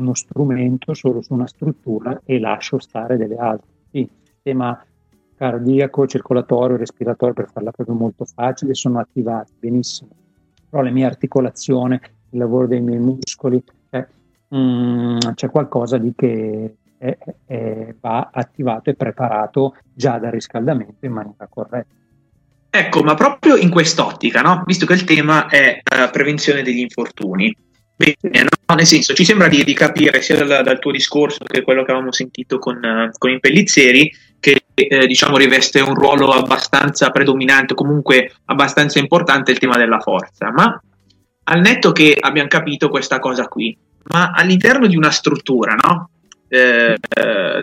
uno 0.01 0.15
strumento, 0.15 0.95
solo 0.95 1.23
su 1.23 1.33
una 1.33 1.47
struttura 1.47 2.21
e 2.25 2.39
lascio 2.41 2.79
stare 2.79 3.17
delle 3.17 3.37
altre. 3.37 3.69
Sì, 3.91 4.09
sistema 4.23 4.83
cardiaco, 5.37 6.07
circolatorio, 6.07 6.77
respiratorio, 6.77 7.35
per 7.35 7.51
farla 7.51 7.71
proprio 7.71 7.97
molto 7.97 8.25
facile, 8.25 8.75
sono 8.75 8.99
attivati 8.99 9.53
benissimo. 9.59 10.11
Però 10.69 10.83
le 10.83 10.91
mie 10.91 11.07
articolazioni, 11.07 11.95
il 12.31 12.39
lavoro 12.39 12.67
dei 12.67 12.81
miei 12.81 12.99
muscoli, 12.99 13.63
eh, 13.91 14.07
mm, 14.55 15.19
c'è 15.35 15.49
qualcosa 15.51 15.97
di 15.99 16.13
che 16.15 16.75
è, 16.99 17.17
è, 17.47 17.95
va 17.99 18.29
attivato 18.33 18.91
e 18.91 18.95
preparato 18.95 19.77
già 19.95 20.19
dal 20.19 20.31
riscaldamento 20.31 21.07
in 21.07 21.13
maniera 21.13 21.47
corretta. 21.49 21.95
Ecco, 22.73 23.03
ma 23.03 23.15
proprio 23.15 23.57
in 23.57 23.71
quest'ottica, 23.71 24.43
no? 24.43 24.63
visto 24.65 24.87
che 24.87 24.93
il 24.93 25.05
tema 25.05 25.49
è 25.49 25.81
uh, 25.83 26.11
prevenzione 26.11 26.63
degli 26.63 26.79
infortuni, 26.79 27.53
Bene, 28.01 28.45
no? 28.45 28.75
nel 28.75 28.87
senso, 28.87 29.13
ci 29.13 29.27
sembra 29.27 29.49
di, 29.49 29.63
di 29.63 29.75
capire 29.75 30.23
sia 30.23 30.43
dal, 30.43 30.65
dal, 30.65 30.79
tuo 30.79 30.91
discorso 30.91 31.45
che 31.45 31.61
quello 31.61 31.85
che 31.85 31.91
avevamo 31.91 32.13
sentito 32.13 32.59
con, 32.59 32.81
con 33.19 33.31
i 33.31 33.39
Pellizzeri 33.39 34.11
che 34.41 34.63
eh, 34.73 35.07
diciamo 35.07 35.37
riveste 35.37 35.81
un 35.81 35.95
ruolo 35.95 36.31
abbastanza 36.31 37.11
predominante, 37.11 37.75
comunque 37.75 38.33
abbastanza 38.47 38.99
importante 38.99 39.51
il 39.51 39.59
tema 39.59 39.77
della 39.77 40.01
forza. 40.01 40.51
Ma 40.51 40.81
al 41.45 41.61
netto 41.61 41.93
che 41.93 42.17
abbiamo 42.19 42.49
capito 42.49 42.89
questa 42.89 43.19
cosa 43.19 43.49
qui, 43.49 43.77
ma 44.05 44.31
all'interno 44.31 44.87
di 44.87 44.97
una 44.97 45.11
struttura, 45.11 45.75
no? 45.75 46.09
Eh, 46.53 46.99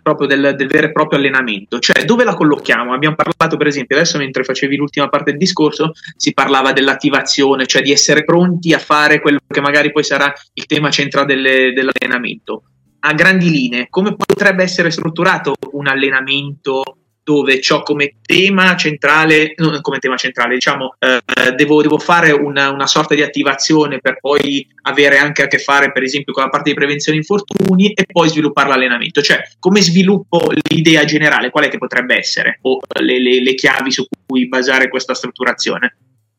proprio 0.01 0.27
del, 0.27 0.55
del, 0.55 0.67
vero 0.67 0.87
e 0.87 0.91
proprio 0.93 1.19
allenamento, 1.19 1.77
cioè 1.79 2.05
dove 2.05 2.23
la 2.23 2.33
collochiamo? 2.33 2.93
Abbiamo 2.93 3.15
parlato 3.15 3.57
per 3.57 3.67
esempio 3.67 3.97
adesso 3.97 4.17
mentre 4.17 4.45
facevi 4.45 4.77
l'ultima 4.77 5.09
parte 5.09 5.31
del 5.31 5.39
discorso 5.39 5.91
si 6.15 6.33
parlava 6.33 6.71
dell'attivazione, 6.71 7.67
cioè 7.67 7.81
di 7.81 7.91
essere 7.91 8.23
pronti 8.23 8.73
a 8.73 8.79
fare 8.79 9.19
quello 9.19 9.39
che 9.45 9.61
magari 9.61 9.91
poi 9.91 10.03
sarà 10.03 10.33
il 10.53 10.65
tema 10.65 10.89
centrale 10.89 11.27
delle, 11.27 11.73
dell'allenamento. 11.73 12.63
A 12.99 13.13
grandi 13.13 13.49
linee, 13.49 13.87
come 13.89 14.15
potrebbe 14.15 14.63
essere 14.63 14.89
strutturato 14.89 15.53
un 15.73 15.87
allenamento 15.87 16.83
dove 17.27 17.59
ho 17.71 17.81
come 17.81 18.13
tema 18.21 18.73
centrale, 18.77 19.53
non 19.57 19.81
come 19.81 19.99
tema 19.99 20.15
centrale, 20.15 20.53
diciamo, 20.53 20.95
eh, 20.97 21.51
devo, 21.55 21.81
devo, 21.81 21.99
fare 21.99 22.31
una, 22.31 22.71
una, 22.71 22.87
sorta 22.87 23.15
di 23.15 23.21
attivazione 23.21 23.99
per 23.99 24.17
poi 24.21 24.65
avere 24.83 25.17
anche 25.17 25.43
a 25.43 25.47
che 25.47 25.57
fare, 25.57 25.91
per 25.91 26.03
esempio, 26.03 26.31
con 26.31 26.43
la 26.43 26.49
parte 26.49 26.69
di 26.69 26.75
prevenzione 26.77 27.17
infortuni 27.17 27.91
e 27.91 28.05
poi 28.09 28.29
sviluppare 28.29 28.69
l'allenamento. 28.69 29.21
Cioè, 29.21 29.41
come 29.59 29.81
sviluppo 29.81 30.39
l'idea 30.69 31.03
generale, 31.03 31.49
qual 31.49 31.65
è 31.65 31.67
che 31.67 31.77
potrebbe 31.77 32.17
essere? 32.17 32.59
O 32.61 32.79
le, 33.01 33.19
le, 33.19 33.43
le 33.43 33.55
chiavi 33.55 33.91
su 33.91 34.05
cui 34.25 34.47
basare 34.47 34.87
questa 34.87 35.13
strutturazione? 35.13 35.97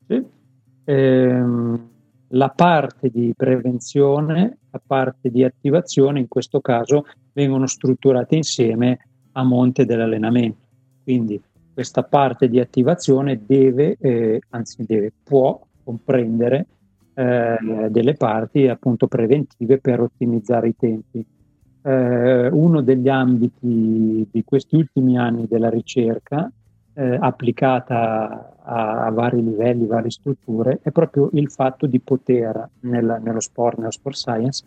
Sì. 0.08 0.22
Ehm, 0.86 1.88
la 2.28 2.48
parte 2.48 3.10
di 3.12 3.34
prevenzione, 3.36 4.56
la 4.70 4.80
parte 4.86 5.28
di 5.28 5.44
attivazione, 5.44 6.18
in 6.18 6.28
questo 6.28 6.62
caso, 6.62 7.04
vengono 7.34 7.66
strutturate 7.66 8.36
insieme 8.36 9.00
a 9.32 9.42
monte 9.42 9.84
dell'allenamento 9.84 10.67
quindi 11.08 11.40
questa 11.72 12.02
parte 12.02 12.50
di 12.50 12.60
attivazione 12.60 13.40
deve, 13.46 13.96
eh, 13.98 14.42
anzi 14.50 14.84
deve, 14.84 15.10
può 15.24 15.58
comprendere 15.82 16.66
eh, 17.14 17.56
delle 17.88 18.12
parti 18.12 18.68
appunto 18.68 19.06
preventive 19.06 19.78
per 19.78 20.02
ottimizzare 20.02 20.68
i 20.68 20.76
tempi. 20.76 21.24
Eh, 21.80 22.48
uno 22.48 22.82
degli 22.82 23.08
ambiti 23.08 24.28
di 24.30 24.44
questi 24.44 24.76
ultimi 24.76 25.16
anni 25.16 25.46
della 25.48 25.70
ricerca 25.70 26.50
eh, 26.92 27.16
applicata 27.18 28.56
a, 28.62 29.06
a, 29.06 29.10
vari 29.10 29.42
livelli, 29.42 29.86
varie 29.86 30.10
strutture, 30.10 30.80
è 30.82 30.90
proprio 30.90 31.30
il 31.32 31.50
fatto 31.50 31.86
di 31.86 32.00
poter 32.00 32.68
nel, 32.80 33.18
nello 33.24 33.40
sport, 33.40 33.78
nello 33.78 33.92
sport 33.92 34.16
science, 34.16 34.62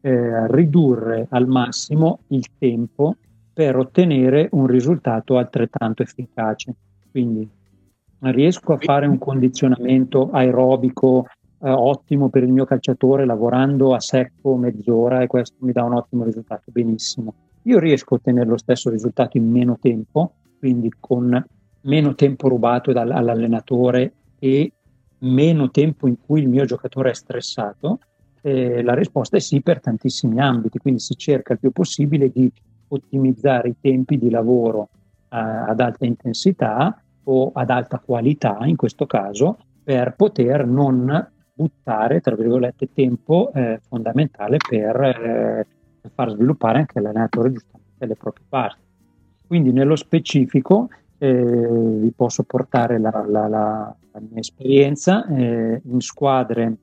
eh, 0.00 0.52
ridurre 0.52 1.28
al 1.30 1.46
massimo 1.46 2.18
il 2.28 2.46
tempo 2.58 3.14
per 3.54 3.76
ottenere 3.76 4.48
un 4.52 4.66
risultato 4.66 5.38
altrettanto 5.38 6.02
efficace. 6.02 6.74
Quindi 7.10 7.48
riesco 8.18 8.72
a 8.72 8.78
fare 8.78 9.06
un 9.06 9.18
condizionamento 9.18 10.30
aerobico 10.32 11.26
eh, 11.60 11.70
ottimo 11.70 12.28
per 12.28 12.42
il 12.42 12.52
mio 12.52 12.64
calciatore 12.64 13.24
lavorando 13.24 13.94
a 13.94 14.00
secco 14.00 14.56
mezz'ora 14.56 15.22
e 15.22 15.28
questo 15.28 15.56
mi 15.60 15.72
dà 15.72 15.84
un 15.84 15.94
ottimo 15.94 16.24
risultato, 16.24 16.64
benissimo. 16.72 17.32
Io 17.62 17.78
riesco 17.78 18.14
a 18.14 18.16
ottenere 18.16 18.48
lo 18.48 18.58
stesso 18.58 18.90
risultato 18.90 19.36
in 19.36 19.48
meno 19.48 19.78
tempo, 19.80 20.32
quindi 20.58 20.92
con 20.98 21.42
meno 21.82 22.14
tempo 22.14 22.48
rubato 22.48 22.90
all'allenatore 22.90 24.12
e 24.38 24.72
meno 25.18 25.70
tempo 25.70 26.06
in 26.08 26.16
cui 26.20 26.40
il 26.40 26.48
mio 26.48 26.64
giocatore 26.64 27.10
è 27.10 27.14
stressato? 27.14 28.00
Eh, 28.42 28.82
la 28.82 28.94
risposta 28.94 29.36
è 29.36 29.40
sì 29.40 29.62
per 29.62 29.80
tantissimi 29.80 30.40
ambiti, 30.40 30.78
quindi 30.78 31.00
si 31.00 31.16
cerca 31.16 31.54
il 31.54 31.60
più 31.60 31.70
possibile 31.70 32.30
di 32.30 32.50
ottimizzare 32.94 33.68
i 33.68 33.74
tempi 33.80 34.18
di 34.18 34.30
lavoro 34.30 34.88
eh, 35.28 35.36
ad 35.36 35.80
alta 35.80 36.04
intensità 36.04 37.00
o 37.24 37.50
ad 37.54 37.70
alta 37.70 37.98
qualità 37.98 38.58
in 38.64 38.76
questo 38.76 39.06
caso 39.06 39.58
per 39.82 40.14
poter 40.16 40.66
non 40.66 41.30
buttare 41.54 42.20
tra 42.20 42.34
virgolette 42.34 42.92
tempo 42.92 43.52
eh, 43.54 43.80
fondamentale 43.86 44.56
per 44.56 45.00
eh, 45.00 45.66
far 46.12 46.30
sviluppare 46.30 46.78
anche 46.78 47.00
l'allenatore 47.00 47.52
giustamente 47.52 48.06
le 48.06 48.16
proprie 48.16 48.46
parti. 48.48 48.82
Quindi 49.46 49.72
nello 49.72 49.96
specifico 49.96 50.88
eh, 51.18 51.32
vi 51.32 52.12
posso 52.14 52.42
portare 52.42 52.98
la, 52.98 53.24
la, 53.28 53.46
la, 53.46 53.96
la 54.12 54.20
mia 54.28 54.40
esperienza 54.40 55.26
eh, 55.26 55.80
in 55.84 56.00
squadre 56.00 56.76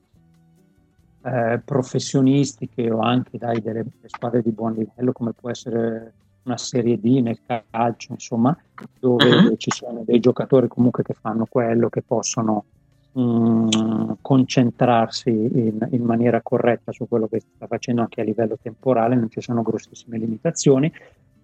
eh, 1.24 1.60
professionistiche 1.64 2.90
o 2.90 3.00
anche 3.00 3.38
dai, 3.38 3.60
delle 3.60 3.84
squadre 4.06 4.42
di 4.42 4.50
buon 4.50 4.74
livello 4.74 5.12
come 5.12 5.32
può 5.32 5.50
essere 5.50 6.12
una 6.44 6.56
serie 6.56 6.98
D 6.98 7.20
nel 7.22 7.38
calcio, 7.70 8.12
insomma, 8.12 8.56
dove 8.98 9.28
uh-huh. 9.28 9.56
ci 9.56 9.70
sono 9.70 10.02
dei 10.04 10.18
giocatori 10.18 10.66
comunque 10.66 11.04
che 11.04 11.14
fanno 11.14 11.46
quello, 11.48 11.88
che 11.88 12.02
possono 12.02 12.64
mh, 13.12 13.20
mm, 13.22 14.10
concentrarsi 14.20 15.30
in, 15.30 15.86
in, 15.90 16.02
maniera 16.02 16.40
corretta 16.42 16.90
su 16.90 17.06
quello 17.08 17.28
che 17.28 17.40
sta 17.40 17.66
facendo 17.66 18.00
anche 18.00 18.20
a 18.20 18.24
livello 18.24 18.58
temporale, 18.60 19.14
non 19.14 19.30
ci 19.30 19.40
sono 19.40 19.62
grossissime 19.62 20.18
limitazioni. 20.18 20.92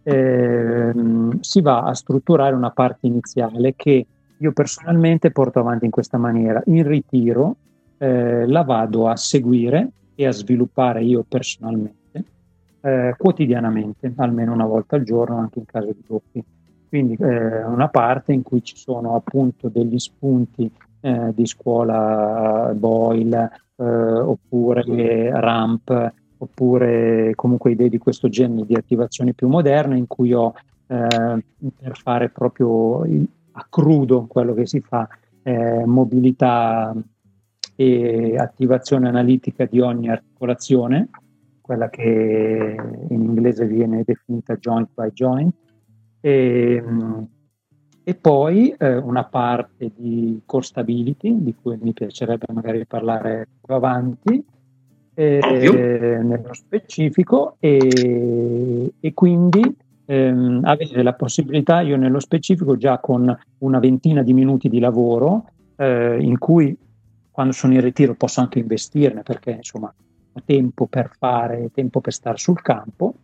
Eh, 0.03 0.93
si 1.41 1.61
va 1.61 1.83
a 1.83 1.95
strutturare 1.95 2.55
una 2.55 2.71
parte 2.71 3.07
iniziale 3.07 3.75
che 3.77 4.07
io 4.37 4.53
personalmente 4.53 5.31
porto 5.31 5.61
avanti 5.61 5.85
in 5.85 5.91
questa 5.91 6.19
maniera. 6.19 6.63
In 6.67 6.87
ritiro 6.87 7.57
eh, 7.99 8.47
la 8.47 8.63
vado 8.63 9.09
a 9.09 9.17
seguire 9.17 9.91
e 10.15 10.27
a 10.27 10.33
sviluppare 10.33 11.03
io 11.03 11.25
personalmente 11.29 11.97
eh, 12.81 13.15
quotidianamente, 13.17 14.13
almeno 14.17 14.53
una 14.53 14.67
volta 14.67 14.97
al 14.97 15.03
giorno, 15.03 15.39
anche 15.39 15.59
in 15.59 15.65
caso 15.65 15.87
di 15.87 16.03
doppi. 16.07 16.45
Quindi 16.89 17.17
eh, 17.21 17.65
una 17.65 17.89
parte 17.89 18.33
in 18.33 18.43
cui 18.43 18.63
ci 18.63 18.77
sono 18.77 19.15
appunto 19.15 19.69
degli 19.69 19.99
spunti 19.99 20.71
eh, 21.01 21.33
di 21.35 21.47
scuola 21.47 22.73
Boyle 22.75 23.51
eh, 23.77 23.85
oppure 23.85 25.31
ramp 25.39 26.13
oppure 26.39 27.33
comunque 27.35 27.73
idee 27.73 27.89
di 27.89 27.99
questo 27.99 28.29
genere 28.29 28.65
di 28.65 28.75
attivazioni 28.75 29.35
più 29.35 29.49
moderne 29.49 29.99
in 29.99 30.07
cui 30.07 30.33
ho 30.33 30.55
eh, 30.87 31.07
per 31.79 31.97
fare 31.97 32.31
proprio 32.31 33.03
a 33.03 33.67
crudo 33.69 34.27
quello 34.27 34.55
che 34.55 34.67
si 34.67 34.81
fa 34.81 35.09
mobilità 35.87 36.95
e 37.81 38.37
attivazione 38.37 39.07
analitica 39.07 39.65
di 39.65 39.79
ogni 39.79 40.11
articolazione, 40.11 41.11
quella 41.61 41.89
che 41.89 42.77
in 43.09 43.23
inglese 43.23 43.69
viene 43.69 44.03
definita 44.05 44.57
joint 44.57 44.89
by 44.93 45.13
joint, 45.13 45.55
e, 46.21 46.83
e 48.03 48.15
poi 48.17 48.75
eh, 48.77 48.97
una 48.97 49.23
parte 49.27 49.93
di 49.95 50.41
core 50.45 50.65
stability, 50.65 51.41
di 51.41 51.55
cui 51.55 51.79
mi 51.81 51.93
piacerebbe 51.93 52.47
magari 52.53 52.85
parlare 52.85 53.47
più 53.65 53.73
avanti, 53.73 54.45
eh, 55.15 56.19
nello 56.21 56.55
specifico, 56.55 57.59
e, 57.61 58.93
e 58.99 59.15
quindi 59.15 59.63
ehm, 60.05 60.63
avere 60.65 61.05
la 61.05 61.13
possibilità, 61.13 61.83
io 61.83 61.97
nello 61.97 62.19
specifico 62.19 62.77
già 62.77 62.99
con 62.99 63.39
una 63.59 63.79
ventina 63.79 64.25
di 64.25 64.33
minuti 64.33 64.69
di 64.69 64.81
lavoro, 64.81 65.45
eh, 65.77 66.19
in 66.21 66.39
cui 66.39 66.77
quando 67.39 67.55
sono 67.55 67.75
in 67.75 67.83
ritiro 67.83 68.17
posso 68.17 68.41
anche 68.41 68.59
investirne 68.59 69.23
perché 69.23 69.53
insomma 69.53 69.95
ho 70.33 70.43
tempo 70.45 70.89
per 70.89 71.13
fare, 71.17 71.71
tempo 71.73 72.01
per 72.01 72.13
stare 72.13 72.37
sul 72.37 72.61
campo, 72.61 73.15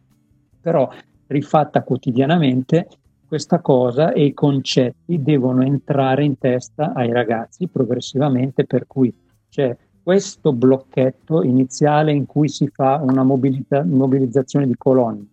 però 0.60 0.88
rifatta 1.26 1.82
quotidianamente 1.82 2.86
questa 3.26 3.58
cosa 3.58 4.12
e 4.12 4.26
i 4.26 4.32
concetti 4.32 5.20
devono 5.20 5.64
entrare 5.64 6.22
in 6.22 6.38
testa 6.38 6.92
ai 6.94 7.10
ragazzi 7.10 7.66
progressivamente, 7.66 8.66
per 8.66 8.86
cui 8.86 9.12
c'è 9.48 9.76
questo 10.00 10.52
blocchetto 10.52 11.42
iniziale 11.42 12.12
in 12.12 12.26
cui 12.26 12.48
si 12.48 12.68
fa 12.68 13.00
una 13.02 13.24
mobilita- 13.24 13.82
mobilizzazione 13.82 14.68
di 14.68 14.76
colonne. 14.76 15.26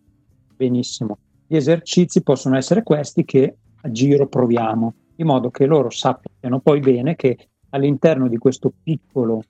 Benissimo. 0.56 1.20
Gli 1.46 1.56
esercizi 1.56 2.24
possono 2.24 2.58
essere 2.58 2.82
questi 2.82 3.26
che 3.26 3.58
a 3.80 3.92
giro 3.92 4.26
proviamo, 4.26 4.94
in 5.18 5.28
modo 5.28 5.52
che 5.52 5.68
loro 5.68 5.92
sappiano 5.92 6.60
poi 6.62 6.80
bene 6.80 7.16
che 7.16 7.38
all'interno 7.72 8.28
di 8.28 8.38
questo 8.38 8.72
piccolo 8.84 9.44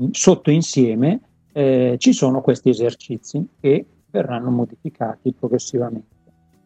mm, 0.00 0.08
sottoinsieme 0.10 1.20
eh, 1.52 1.96
ci 1.98 2.12
sono 2.12 2.40
questi 2.40 2.70
esercizi 2.70 3.46
che 3.60 3.86
verranno 4.10 4.50
modificati 4.50 5.32
progressivamente. 5.32 6.16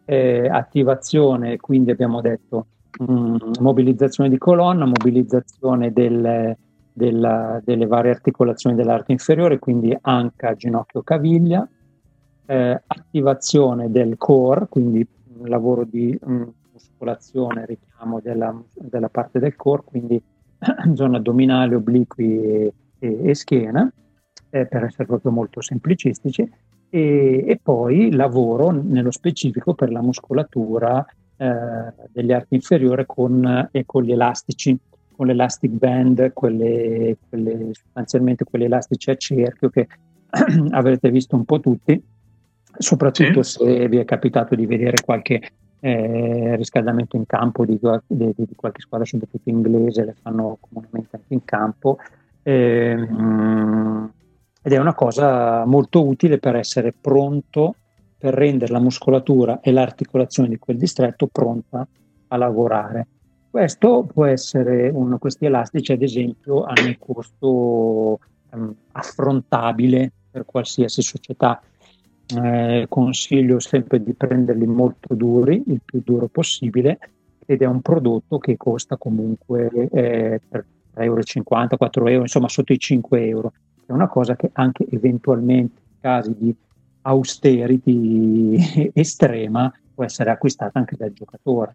Eh, 0.04 0.48
attivazione, 0.48 1.56
quindi 1.58 1.90
abbiamo 1.90 2.20
detto 2.20 2.66
mh, 2.98 3.12
mm, 3.12 3.36
mobilizzazione 3.60 4.28
di 4.28 4.38
colonna, 4.38 4.84
mobilizzazione 4.84 5.92
del, 5.92 6.56
della, 6.92 7.60
delle 7.64 7.86
varie 7.86 8.10
articolazioni 8.10 8.76
dell'arte 8.76 9.12
inferiore, 9.12 9.58
quindi 9.58 9.96
anca, 10.00 10.54
ginocchio, 10.54 11.02
caviglia, 11.02 11.66
eh, 12.46 12.82
attivazione 12.86 13.90
del 13.90 14.16
core, 14.18 14.66
quindi 14.68 15.06
un 15.38 15.48
lavoro 15.48 15.84
di 15.84 16.16
mh, 16.20 16.32
mm, 16.32 16.42
muscolazione, 16.72 17.66
richiamo 17.66 18.20
della, 18.20 18.54
della 18.74 19.08
parte 19.08 19.38
del 19.38 19.56
core, 19.56 19.82
quindi 19.84 20.22
zona 20.94 21.18
addominale, 21.18 21.74
obliqui 21.74 22.40
e, 22.40 22.72
e, 22.98 23.30
e 23.30 23.34
schiena, 23.34 23.90
eh, 24.50 24.66
per 24.66 24.84
essere 24.84 25.06
proprio 25.06 25.32
molto 25.32 25.60
semplicistici, 25.60 26.48
e, 26.88 27.44
e, 27.46 27.58
poi 27.62 28.12
lavoro 28.12 28.70
nello 28.70 29.10
specifico 29.10 29.74
per 29.74 29.90
la 29.90 30.02
muscolatura 30.02 31.04
eh, 31.36 31.92
degli 32.10 32.32
arti 32.32 32.56
inferiori 32.56 33.04
con, 33.06 33.68
eh, 33.70 33.84
con, 33.86 34.02
gli 34.02 34.12
elastici, 34.12 34.78
con 35.16 35.26
l'elastic 35.26 35.70
band, 35.70 36.32
quelle, 36.32 37.16
quelle, 37.28 37.70
sostanzialmente 37.72 38.44
quegli 38.44 38.64
elastici 38.64 39.10
a 39.10 39.16
cerchio 39.16 39.70
che 39.70 39.86
avrete 40.70 41.10
visto 41.10 41.34
un 41.34 41.44
po' 41.44 41.60
tutti, 41.60 42.00
soprattutto 42.76 43.42
sì. 43.42 43.58
se 43.58 43.88
vi 43.88 43.96
è 43.96 44.04
capitato 44.04 44.54
di 44.54 44.66
vedere 44.66 45.02
qualche 45.02 45.40
eh, 45.84 46.54
riscaldamento 46.54 47.16
in 47.16 47.26
campo 47.26 47.64
di, 47.64 47.76
di, 48.06 48.32
di, 48.36 48.54
qualche 48.54 48.80
squadra, 48.80 49.04
soprattutto 49.04 49.48
inglese, 49.48 50.04
le 50.04 50.14
fanno 50.22 50.58
comunemente 50.60 51.16
anche 51.16 51.34
in 51.34 51.44
campo. 51.44 51.98
Eh, 52.44 52.92
ed 54.64 54.72
è 54.72 54.78
una 54.78 54.94
cosa 54.94 55.64
molto 55.64 56.06
utile 56.06 56.38
per 56.38 56.54
essere 56.54 56.92
pronto, 56.92 57.74
per 58.16 58.32
rendere 58.32 58.70
la 58.70 58.78
muscolatura 58.78 59.58
e 59.60 59.72
l'articolazione 59.72 60.48
di 60.48 60.58
quel 60.58 60.76
distretto 60.76 61.26
pronta 61.26 61.84
a 62.28 62.36
lavorare. 62.36 63.08
Questo 63.50 64.04
può 64.04 64.26
essere 64.26 64.88
uno, 64.88 65.18
questi 65.18 65.46
elastici, 65.46 65.90
ad 65.90 66.02
esempio, 66.02 66.62
hanno 66.62 66.86
un 66.86 66.96
costo 66.96 68.20
um, 68.50 68.72
affrontabile 68.92 70.12
per 70.30 70.44
qualsiasi 70.44 71.02
società. 71.02 71.60
Eh, 72.36 72.86
consiglio 72.88 73.58
sempre 73.58 74.02
di 74.02 74.12
prenderli 74.12 74.66
molto 74.66 75.14
duri, 75.14 75.62
il 75.66 75.80
più 75.84 76.02
duro 76.04 76.28
possibile, 76.28 76.98
ed 77.44 77.62
è 77.62 77.66
un 77.66 77.80
prodotto 77.80 78.38
che 78.38 78.56
costa 78.56 78.96
comunque 78.96 79.68
eh, 79.90 80.40
3,50 80.50 81.02
euro, 81.02 81.22
4 81.76 82.06
euro, 82.06 82.22
insomma 82.22 82.48
sotto 82.48 82.72
i 82.72 82.78
5 82.78 83.26
euro. 83.26 83.52
È 83.84 83.92
una 83.92 84.08
cosa 84.08 84.36
che 84.36 84.50
anche 84.52 84.86
eventualmente 84.90 85.80
in 85.80 86.00
casi 86.00 86.34
di 86.38 86.54
austerity 87.02 88.90
estrema 88.94 89.72
può 89.94 90.04
essere 90.04 90.30
acquistata 90.30 90.78
anche 90.78 90.96
dal 90.96 91.12
giocatore. 91.12 91.74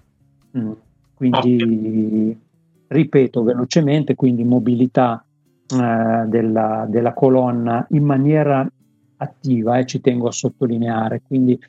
Mm. 0.58 0.72
Quindi, 1.14 2.40
ripeto 2.88 3.44
velocemente, 3.44 4.16
quindi 4.16 4.44
mobilità 4.44 5.24
eh, 5.68 6.24
della, 6.28 6.86
della, 6.88 7.14
colonna 7.14 7.86
in 7.90 8.04
maniera 8.04 8.70
attiva, 9.18 9.78
e 9.78 9.82
eh, 9.82 9.86
ci 9.86 10.02
tengo 10.02 10.28
a 10.28 10.32
sottolineare, 10.32 11.22
quindi 11.26 11.60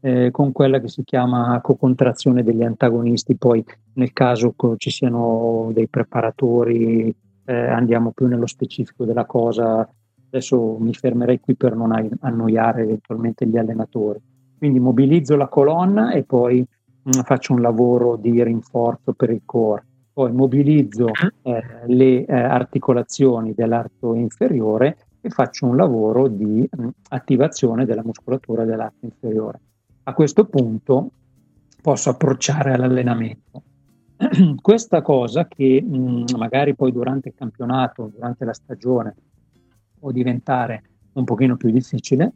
eh, 0.00 0.30
con 0.30 0.52
quella 0.52 0.80
che 0.80 0.88
si 0.88 1.02
chiama 1.02 1.60
co-contrazione 1.60 2.42
degli 2.42 2.62
antagonisti, 2.62 3.36
poi 3.36 3.64
nel 3.94 4.12
caso 4.12 4.54
ci 4.76 4.90
siano 4.90 5.70
dei 5.72 5.88
preparatori, 5.88 7.14
eh, 7.44 7.54
andiamo 7.54 8.12
più 8.12 8.26
nello 8.26 8.46
specifico 8.46 9.04
della 9.04 9.24
cosa, 9.24 9.88
adesso 10.30 10.76
mi 10.78 10.92
fermerei 10.92 11.40
qui 11.40 11.56
per 11.56 11.74
non 11.74 11.92
annoiare 12.20 12.82
eventualmente 12.82 13.46
gli 13.46 13.56
allenatori. 13.56 14.20
Quindi 14.56 14.78
mobilizzo 14.78 15.36
la 15.36 15.48
colonna 15.48 16.12
e 16.12 16.24
poi 16.24 16.60
mh, 16.60 17.08
mm, 17.08 17.20
faccio 17.22 17.54
un 17.54 17.62
lavoro 17.62 18.16
di 18.16 18.42
rinforzo 18.42 19.12
per 19.14 19.30
il 19.30 19.42
core. 19.44 19.84
Poi 20.12 20.32
mobilizzo 20.32 21.10
eh, 21.42 21.62
le 21.86 22.24
eh, 22.24 22.34
articolazioni 22.34 23.54
dell'arto 23.54 24.14
inferiore 24.14 24.96
e 25.20 25.30
faccio 25.30 25.66
un 25.66 25.76
lavoro 25.76 26.28
di 26.28 26.68
mh, 26.70 26.88
attivazione 27.08 27.84
della 27.84 28.02
muscolatura 28.04 28.64
dell'arto 28.64 29.04
inferiore. 29.04 29.60
A 30.04 30.14
questo 30.14 30.46
punto 30.46 31.10
posso 31.82 32.10
approcciare 32.10 32.72
all'allenamento. 32.72 33.62
Questa 34.60 35.02
cosa 35.02 35.46
che 35.46 35.82
mh, 35.82 36.36
magari 36.36 36.74
poi 36.74 36.92
durante 36.92 37.28
il 37.28 37.34
campionato, 37.36 38.10
durante 38.12 38.44
la 38.44 38.52
stagione, 38.52 39.14
può 39.98 40.10
diventare 40.10 40.82
un 41.12 41.24
pochino 41.24 41.56
più 41.56 41.70
difficile, 41.70 42.32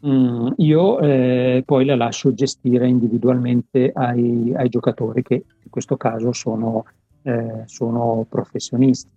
mh, 0.00 0.54
io 0.56 0.98
eh, 1.00 1.62
poi 1.64 1.84
la 1.84 1.96
lascio 1.96 2.34
gestire 2.34 2.88
individualmente 2.88 3.90
ai, 3.94 4.52
ai 4.54 4.68
giocatori 4.68 5.22
che 5.22 5.34
in 5.34 5.70
questo 5.70 5.96
caso 5.96 6.32
sono 6.32 6.84
eh, 7.26 7.62
sono 7.66 8.24
professionisti. 8.28 9.10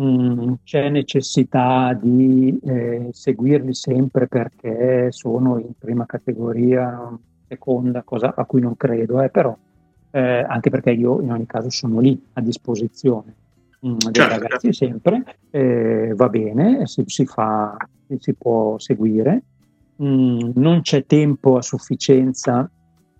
Mm, 0.00 0.54
c'è 0.64 0.88
necessità 0.88 1.92
di 1.92 2.58
eh, 2.64 3.10
seguirli 3.12 3.74
sempre 3.74 4.26
perché 4.26 5.12
sono 5.12 5.58
in 5.58 5.72
prima 5.78 6.06
categoria, 6.06 7.14
seconda, 7.46 8.02
cosa 8.02 8.32
a 8.34 8.44
cui 8.46 8.62
non 8.62 8.74
credo, 8.76 9.20
eh, 9.20 9.28
però 9.28 9.54
eh, 10.10 10.44
anche 10.48 10.70
perché 10.70 10.92
io 10.92 11.20
in 11.20 11.32
ogni 11.32 11.46
caso 11.46 11.68
sono 11.68 12.00
lì 12.00 12.18
a 12.34 12.40
disposizione 12.40 13.34
mm, 13.86 13.96
dei 13.98 14.12
certo. 14.12 14.38
ragazzi 14.38 14.72
sempre, 14.72 15.38
eh, 15.50 16.12
va 16.14 16.28
bene, 16.30 16.86
si, 16.86 17.02
si, 17.06 17.26
fa, 17.26 17.76
si 18.18 18.32
può 18.32 18.78
seguire, 18.78 19.42
mm, 20.02 20.52
non 20.54 20.80
c'è 20.80 21.04
tempo 21.04 21.58
a 21.58 21.62
sufficienza 21.62 22.70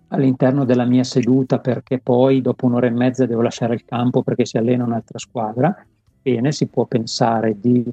all'interno 0.07 0.65
della 0.65 0.85
mia 0.85 1.03
seduta 1.03 1.59
perché 1.59 1.99
poi 1.99 2.41
dopo 2.41 2.65
un'ora 2.65 2.87
e 2.87 2.91
mezza 2.91 3.27
devo 3.27 3.41
lasciare 3.41 3.75
il 3.75 3.85
campo 3.85 4.23
perché 4.23 4.45
si 4.45 4.57
allena 4.57 4.83
un'altra 4.83 5.19
squadra, 5.19 5.75
bene, 6.23 6.51
si 6.51 6.65
può 6.65 6.85
pensare 6.85 7.59
di 7.59 7.85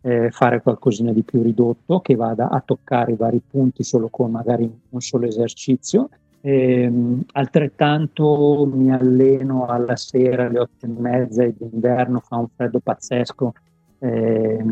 eh, 0.00 0.30
fare 0.30 0.62
qualcosina 0.62 1.12
di 1.12 1.22
più 1.22 1.42
ridotto 1.42 2.00
che 2.00 2.14
vada 2.14 2.48
a 2.48 2.62
toccare 2.64 3.12
i 3.12 3.16
vari 3.16 3.42
punti 3.46 3.82
solo 3.82 4.08
con 4.08 4.30
magari 4.30 4.70
un 4.88 5.00
solo 5.00 5.26
esercizio. 5.26 6.08
E, 6.40 6.82
ehm, 6.82 7.24
altrettanto 7.32 8.66
mi 8.72 8.90
alleno 8.90 9.66
alla 9.66 9.96
sera 9.96 10.46
alle 10.46 10.60
otto 10.60 10.86
e 10.86 10.88
mezza 10.88 11.42
e 11.42 11.54
d'inverno 11.58 12.20
fa 12.20 12.36
un 12.36 12.46
freddo 12.54 12.80
pazzesco 12.80 13.52
eh, 13.98 14.64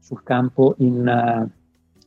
sul 0.00 0.22
campo 0.24 0.74
in, 0.78 1.48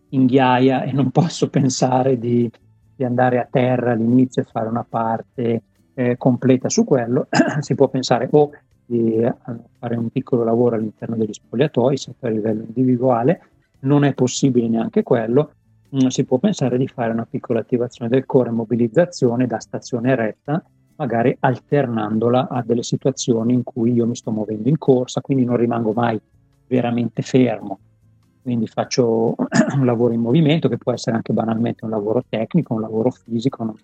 in 0.10 0.26
ghiaia 0.26 0.84
e 0.84 0.92
non 0.92 1.12
posso 1.12 1.50
pensare 1.50 2.18
di 2.18 2.52
di 2.96 3.04
andare 3.04 3.40
a 3.40 3.48
terra 3.50 3.92
all'inizio 3.92 4.42
e 4.42 4.46
fare 4.46 4.70
una 4.70 4.86
parte 4.88 5.64
eh, 5.94 6.18
completa 6.18 6.70
su 6.70 6.84
quello, 6.84 7.28
si 7.60 7.76
può 7.76 7.88
pensare 7.90 8.28
o 8.32 8.52
di 8.94 9.16
eh, 9.16 9.34
fare 9.80 9.96
un 9.96 10.10
piccolo 10.10 10.44
lavoro 10.44 10.76
all'interno 10.76 11.16
degli 11.16 11.34
spogliatoi, 11.34 11.98
sempre 11.98 12.30
a 12.30 12.32
livello 12.32 12.64
individuale, 12.64 13.42
non 13.80 14.04
è 14.04 14.14
possibile 14.14 14.68
neanche 14.68 15.02
quello, 15.02 15.54
mm, 15.96 16.08
si 16.08 16.24
può 16.26 16.38
pensare 16.38 16.78
di 16.78 16.88
fare 16.88 17.12
una 17.12 17.26
piccola 17.30 17.60
attivazione 17.60 18.10
del 18.10 18.26
core 18.26 18.52
mobilizzazione 18.52 19.48
da 19.48 19.60
stazione 19.60 20.12
eretta, 20.12 20.64
magari 20.96 21.36
alternandola 21.40 22.48
a 22.50 22.64
delle 22.64 22.84
situazioni 22.84 23.54
in 23.54 23.64
cui 23.64 23.94
io 23.94 24.06
mi 24.06 24.16
sto 24.16 24.32
muovendo 24.32 24.70
in 24.70 24.78
corsa, 24.78 25.22
quindi 25.22 25.44
non 25.44 25.58
rimango 25.58 25.92
mai 25.92 26.20
veramente 26.68 27.24
fermo, 27.24 27.80
quindi 28.44 28.68
faccio 28.68 29.36
un 29.76 29.86
lavoro 29.86 30.14
in 30.14 30.22
movimento 30.22 30.70
che 30.70 30.78
può 30.78 30.92
essere 30.92 31.16
anche 31.16 31.34
banalmente 31.34 31.84
un 31.84 31.92
lavoro 31.92 32.24
tecnico, 32.30 32.76
un 32.76 32.82
lavoro 32.82 33.10
fisico, 33.10 33.64
non, 33.64 33.76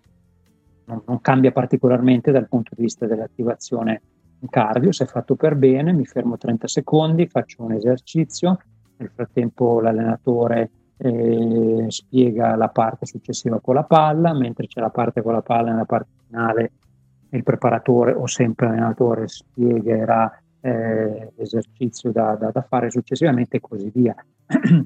non, 1.06 1.22
cambia 1.22 1.52
particolarmente 1.52 2.32
dal 2.32 2.48
punto 2.48 2.72
di 2.76 2.84
vista 2.84 3.06
dell'attivazione 3.06 4.02
cardio, 4.48 4.92
se 4.92 5.06
fatto 5.06 5.36
per 5.36 5.56
bene 5.56 5.92
mi 5.92 6.06
fermo 6.06 6.38
30 6.38 6.68
secondi, 6.68 7.28
faccio 7.28 7.64
un 7.64 7.74
esercizio, 7.74 8.60
nel 8.98 9.12
frattempo 9.14 9.82
l'allenatore 9.82 10.70
eh, 10.98 11.86
spiega 11.88 12.56
la 12.56 12.68
parte 12.70 13.06
successiva 13.06 13.60
con 13.60 13.76
la 13.76 13.84
palla, 13.84 14.34
mentre 14.34 14.68
c'è 14.68 14.80
la 14.80 14.90
parte 14.90 15.22
con 15.22 15.34
la 15.34 15.42
palla 15.42 15.72
nella 15.72 15.86
parte 15.86 16.10
finale 16.28 16.72
il 17.32 17.44
preparatore 17.44 18.14
o 18.14 18.26
sempre 18.26 18.68
l'allenatore 18.68 19.28
spiegherà 19.28 20.42
eh, 20.62 21.32
l'esercizio 21.36 22.12
da, 22.12 22.36
da, 22.36 22.52
da, 22.52 22.62
fare 22.62 22.90
successivamente 22.90 23.58
e 23.58 23.60
così 23.60 23.92
via. 23.94 24.16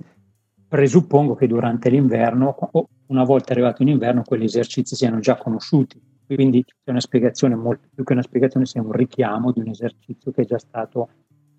Presuppongo 0.68 1.36
che 1.36 1.48
durante 1.48 1.90
l'inverno, 1.90 2.56
o 2.72 2.88
una 3.08 3.24
volta 3.24 3.54
arrivato 3.54 3.82
in 3.82 3.90
inverno, 3.90 4.24
quegli 4.24 4.44
esercizi 4.44 4.96
siano 4.96 5.20
già 5.20 5.36
conosciuti. 5.38 6.02
Quindi 6.36 6.64
c'è 6.64 6.92
una 6.92 7.00
spiegazione, 7.00 7.56
molto 7.56 7.88
più 7.94 8.04
che 8.04 8.14
una 8.14 8.22
spiegazione, 8.22 8.66
sia 8.66 8.82
un 8.82 8.92
richiamo 8.92 9.52
di 9.52 9.60
un 9.60 9.68
esercizio 9.68 10.32
che 10.32 10.42
è 10.42 10.46
già 10.46 10.58
stato 10.58 11.10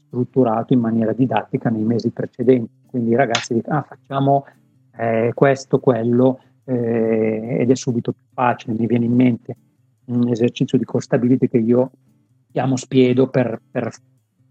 strutturato 0.06 0.72
in 0.72 0.80
maniera 0.80 1.12
didattica 1.12 1.70
nei 1.70 1.82
mesi 1.82 2.10
precedenti. 2.10 2.70
Quindi 2.86 3.10
i 3.10 3.16
ragazzi 3.16 3.54
dicono, 3.54 3.78
ah, 3.78 3.82
facciamo 3.82 4.46
eh, 4.96 5.32
questo, 5.34 5.80
quello, 5.80 6.40
eh, 6.64 7.56
ed 7.60 7.70
è 7.70 7.74
subito 7.74 8.12
più 8.12 8.24
facile. 8.32 8.76
Mi 8.78 8.86
viene 8.86 9.04
in 9.04 9.14
mente 9.14 9.56
un 10.06 10.28
esercizio 10.28 10.78
di 10.78 10.84
core 10.84 11.02
stability 11.02 11.48
che 11.48 11.58
io 11.58 11.90
chiamo 12.52 12.76
spiedo 12.76 13.28
per, 13.28 13.60
per 13.70 13.90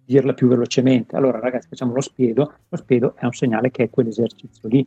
dirla 0.05 0.33
più 0.33 0.47
velocemente. 0.47 1.15
Allora 1.15 1.39
ragazzi 1.39 1.67
facciamo 1.69 1.93
lo 1.93 2.01
spiedo, 2.01 2.53
lo 2.67 2.77
spiedo 2.77 3.15
è 3.15 3.25
un 3.25 3.31
segnale 3.31 3.71
che 3.71 3.83
è 3.83 3.89
quell'esercizio 3.89 4.67
lì, 4.67 4.85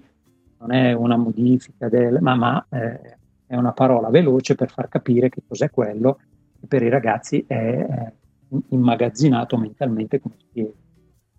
non 0.58 0.72
è 0.72 0.92
una 0.92 1.16
modifica 1.16 1.88
del, 1.88 2.18
ma, 2.20 2.34
ma 2.34 2.66
eh, 2.70 3.16
è 3.46 3.54
una 3.54 3.72
parola 3.72 4.10
veloce 4.10 4.54
per 4.54 4.70
far 4.70 4.88
capire 4.88 5.28
che 5.28 5.42
cos'è 5.46 5.70
quello 5.70 6.18
e 6.60 6.66
per 6.66 6.82
i 6.82 6.88
ragazzi 6.88 7.44
è, 7.46 7.54
è 7.54 8.12
immagazzinato 8.70 9.56
mentalmente 9.56 10.20
come 10.20 10.34
spiedo. 10.38 10.74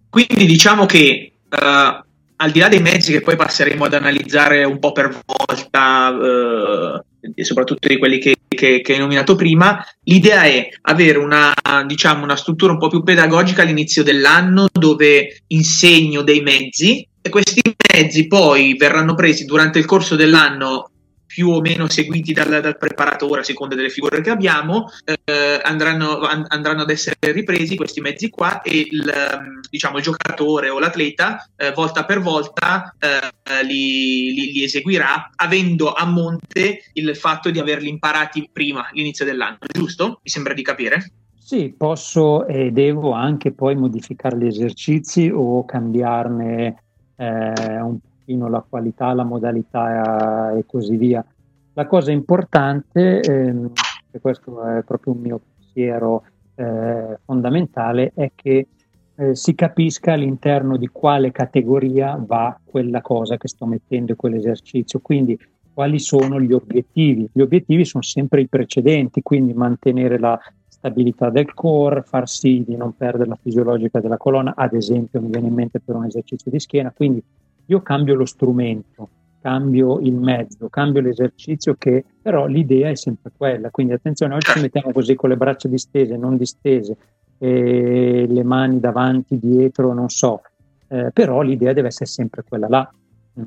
Quindi 0.10 0.46
diciamo 0.46 0.86
che 0.86 1.32
uh, 1.50 2.06
al 2.40 2.52
di 2.52 2.60
là 2.60 2.68
dei 2.68 2.82
mezzi 2.82 3.12
che 3.12 3.22
poi 3.22 3.36
passeremo 3.36 3.86
ad 3.86 3.94
analizzare 3.94 4.64
un 4.64 4.80
po' 4.80 4.92
per 4.92 5.20
volta, 5.26 6.10
uh, 6.10 7.34
soprattutto 7.42 7.88
di 7.88 7.98
quelli 7.98 8.20
che, 8.20 8.36
che, 8.48 8.82
che, 8.82 8.94
hai 8.94 9.00
nominato 9.00 9.36
prima, 9.36 9.84
l'idea 10.04 10.44
è 10.44 10.70
avere 10.84 11.18
una, 11.18 11.54
diciamo, 11.86 12.24
una 12.24 12.36
struttura 12.36 12.72
un 12.72 12.80
po' 12.80 12.90
più 12.90 13.04
pedagogica 13.04 13.64
all'inizio 13.64 14.04
dell'anno 14.04 14.68
dove 14.72 15.44
insegno 15.48 16.22
dei 16.22 16.42
mezzi 16.42 17.06
e 17.22 17.30
questi 17.30 17.62
mezzi 17.94 18.28
poi 18.28 18.76
verranno 18.78 19.16
presi 19.16 19.46
durante 19.46 19.80
il 19.80 19.86
corso 19.86 20.16
dell'anno 20.16 20.92
più 21.38 21.50
o 21.50 21.62
meno 21.62 21.88
seguiti 21.88 22.34
dal, 22.34 22.50
dal 22.50 22.80
preparatore 22.80 23.42
a 23.42 23.44
seconda 23.44 23.76
delle 23.76 23.92
figure 23.92 24.22
che 24.22 24.32
abbiamo, 24.32 24.90
eh, 25.06 25.62
andranno, 25.62 26.22
an, 26.22 26.48
andranno, 26.48 26.82
ad 26.82 26.90
essere 26.90 27.32
ripresi 27.32 27.76
questi 27.76 28.02
mezzi 28.02 28.32
qua 28.32 28.64
e 28.64 28.88
il, 28.90 29.08
ehm, 29.08 29.60
diciamo, 29.70 29.98
il 29.98 30.04
giocatore 30.04 30.70
o 30.70 30.80
l'atleta 30.80 31.48
eh, 31.56 31.74
volta 31.74 32.06
per 32.06 32.22
volta 32.22 32.96
eh, 32.98 33.64
li, 33.64 34.34
li, 34.34 34.52
li, 34.52 34.64
eseguirà 34.64 35.30
avendo 35.36 35.94
a 35.94 36.06
monte 36.06 36.80
il 36.94 37.16
fatto 37.16 37.52
di 37.52 37.60
averli 37.60 37.90
imparati 37.90 38.50
prima 38.52 38.90
l'inizio 38.94 39.24
dell'anno, 39.24 39.60
giusto? 39.72 40.22
Mi 40.24 40.32
sembra 40.32 40.56
di 40.56 40.64
capire. 40.64 41.12
Sì, 41.38 41.72
posso 41.78 42.48
e 42.48 42.72
devo 42.72 43.12
anche 43.12 43.52
poi 43.52 43.76
modificare 43.76 44.40
gli 44.40 44.48
esercizi 44.48 45.30
o 45.32 45.64
cambiarne 45.66 46.84
eh, 47.16 47.80
un 47.80 48.00
pochino 48.28 48.50
la 48.50 48.64
qualità, 48.68 49.14
la 49.14 49.24
modalità 49.24 50.52
e 50.58 50.66
così 50.66 50.98
via. 50.98 51.26
La 51.74 51.88
cosa 51.88 52.12
importante, 52.12 53.22
ehm, 53.22 53.72
e 54.12 54.20
questo 54.20 54.62
è 54.64 54.84
proprio 54.84 55.14
un 55.14 55.22
mio 55.22 55.40
pensiero 55.56 56.24
eh, 56.56 57.20
fondamentale, 57.24 58.12
è 58.14 58.32
che 58.36 58.68
eh, 59.16 59.36
si 59.36 59.56
capisca 59.56 60.14
all'interno 60.14 60.76
di 60.76 60.90
quale 60.92 61.32
categoria 61.32 62.22
va 62.24 62.60
quella 62.64 63.02
cosa 63.02 63.38
che 63.38 63.48
sto 63.48 63.66
mettendo 63.66 64.12
e 64.12 64.16
quell'esercizio. 64.16 65.00
Quindi 65.00 65.40
quali 65.74 66.00
sono 66.00 66.42
gli 66.42 66.52
obiettivi? 66.52 67.30
Gli 67.32 67.42
obiettivi 67.42 67.86
sono 67.86 68.04
sempre 68.04 68.42
i 68.42 68.48
precedenti, 68.48 69.22
quindi 69.22 69.54
mantenere 69.54 70.20
la 70.20 70.38
stabilità 70.68 71.30
del 71.30 71.54
core, 71.54 72.02
far 72.02 72.28
sì 72.28 72.64
di 72.68 72.76
non 72.76 72.96
perdere 72.96 73.30
la 73.30 73.38
fisiologica 73.42 74.00
della 74.00 74.18
colonna, 74.18 74.54
ad 74.56 74.74
esempio 74.74 75.22
mi 75.22 75.30
viene 75.30 75.48
in 75.48 75.54
mente 75.54 75.80
per 75.80 75.96
un 75.96 76.06
esercizio 76.06 76.52
di 76.52 76.60
schiena, 76.60 76.92
quindi 76.96 77.24
io 77.68 77.82
cambio 77.82 78.16
lo 78.16 78.26
strumento, 78.26 79.10
cambio 79.42 80.00
il 80.00 80.14
mezzo, 80.14 80.68
cambio 80.68 81.02
l'esercizio 81.02 81.76
che 81.78 82.04
però 82.22 82.46
l'idea 82.48 82.90
è 82.90 82.96
sempre 82.96 83.32
quella, 83.36 83.70
quindi 83.70 83.94
attenzione, 83.94 84.34
oggi 84.34 84.52
ci 84.52 84.62
mettiamo 84.62 84.92
così 84.92 85.16
con 85.16 85.30
le 85.30 85.38
braccia 85.38 85.68
distese, 85.68 86.18
non 86.18 86.36
distese, 86.36 86.98
le 87.40 88.44
mani 88.44 88.80
davanti, 88.80 89.38
dietro, 89.38 89.94
non 89.94 90.10
so, 90.10 90.42
eh, 90.88 91.12
però 91.14 91.42
l'idea 91.42 91.72
deve 91.72 91.90
essere 91.90 92.08
sempre 92.08 92.44
quella 92.48 92.68
là. 92.68 92.92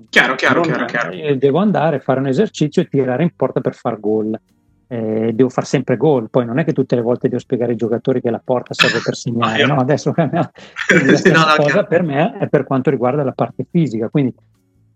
Chiaro, 0.09 0.37
chiaro, 0.37 0.61
chiaro, 0.61 0.85
chiaro. 0.85 1.35
Devo 1.35 1.59
andare 1.59 1.96
a 1.96 2.00
fare 2.00 2.20
un 2.20 2.28
esercizio 2.28 2.83
e 2.83 2.88
tirare 2.88 3.24
in 3.24 3.33
porta 3.35 3.61
per 3.61 3.74
far 3.74 3.98
gol 3.98 4.38
eh, 4.92 5.31
devo 5.33 5.48
fare 5.50 5.68
sempre 5.68 5.96
gol, 5.96 6.31
poi 6.31 6.44
non 6.44 6.59
è 6.59 6.64
che 6.64 6.72
tutte 6.72 6.96
le 6.96 7.00
volte 7.00 7.29
devo 7.29 7.40
spiegare 7.40 7.70
ai 7.70 7.76
giocatori 7.76 8.20
che 8.20 8.29
la 8.29 8.42
porta 8.42 8.74
serve 8.74 8.98
per 9.05 9.14
segnare, 9.14 9.64
no? 9.64 9.76
adesso 9.76 10.12
la 10.18 10.50
stessa 11.16 11.55
no, 11.55 11.62
cosa 11.62 11.85
per 11.85 12.03
me 12.03 12.37
è 12.38 12.48
per 12.48 12.64
quanto 12.64 12.90
riguarda 12.90 13.22
la 13.22 13.31
parte 13.31 13.64
fisica, 13.70 14.09
quindi 14.09 14.35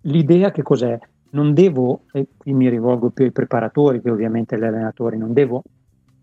l'idea 0.03 0.51
che 0.51 0.63
cos'è? 0.63 0.99
Non 1.31 1.55
devo, 1.55 2.03
e 2.13 2.27
qui 2.37 2.53
mi 2.53 2.69
rivolgo 2.69 3.11
più 3.11 3.25
ai 3.25 3.31
preparatori 3.31 4.01
che 4.01 4.11
ovviamente 4.11 4.57
agli 4.57 4.65
allenatori, 4.65 5.17
non 5.17 5.33
devo 5.33 5.63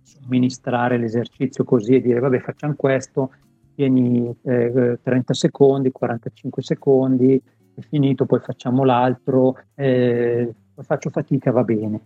somministrare 0.01 0.97
l'esercizio 0.97 1.63
così 1.63 1.95
e 1.95 2.01
dire 2.01 2.19
vabbè 2.19 2.39
facciamo 2.39 2.73
questo, 2.75 3.31
tieni 3.73 4.36
eh, 4.43 4.99
30 5.01 5.34
secondi, 5.34 5.91
45 5.93 6.62
secondi, 6.62 7.41
è 7.73 7.81
finito, 7.81 8.25
poi 8.25 8.39
facciamo 8.39 8.84
l'altro, 8.84 9.57
eh, 9.75 10.53
faccio 10.75 11.10
fatica, 11.10 11.51
va 11.51 11.63
bene 11.63 12.01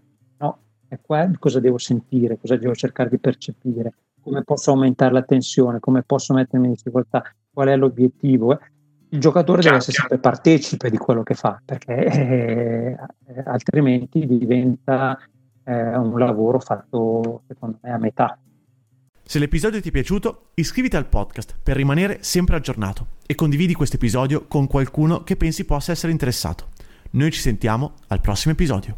è 0.88 1.00
qua 1.02 1.30
cosa 1.40 1.60
devo 1.60 1.78
sentire, 1.78 2.38
cosa 2.40 2.56
devo 2.58 2.74
cercare 2.74 3.10
di 3.10 3.18
percepire, 3.18 3.94
come 4.22 4.44
posso 4.44 4.72
aumentare 4.72 5.14
la 5.14 5.24
tensione, 5.24 5.80
come 5.80 6.04
posso 6.04 6.34
mettermi 6.34 6.68
in 6.68 6.74
difficoltà, 6.74 7.24
qual 7.52 7.68
è 7.68 7.76
l'obiettivo. 7.76 8.60
Il 9.10 9.20
giocatore 9.20 9.62
chiaro, 9.62 9.78
deve 9.78 9.78
essere 9.78 9.94
chiaro. 9.94 10.10
sempre 10.10 10.30
partecipe 10.30 10.90
di 10.90 10.98
quello 10.98 11.24
che 11.24 11.36
fa, 11.36 11.62
perché 11.64 12.06
eh, 12.06 12.98
altrimenti 13.46 14.26
diventa 14.26 15.18
eh, 15.64 15.98
un 15.98 16.18
lavoro 16.18 16.60
fatto, 16.60 17.44
secondo 17.48 17.78
me, 17.82 17.92
a 17.92 17.98
metà. 17.98 18.38
Se 19.28 19.40
l'episodio 19.40 19.82
ti 19.82 19.90
è 19.90 19.92
piaciuto, 19.92 20.50
iscriviti 20.56 20.96
al 20.96 21.08
podcast 21.08 21.56
per 21.62 21.76
rimanere 21.76 22.20
sempre 22.22 22.56
aggiornato 22.56 23.08
e 23.26 23.34
condividi 23.34 23.74
questo 23.74 23.96
episodio 23.96 24.46
con 24.48 24.68
qualcuno 24.68 25.24
che 25.24 25.36
pensi 25.36 25.66
possa 25.66 25.92
essere 25.92 26.12
interessato. 26.12 26.68
Noi 27.12 27.32
ci 27.32 27.40
sentiamo 27.40 27.94
al 28.08 28.22
prossimo 28.22 28.54
episodio. 28.54 28.98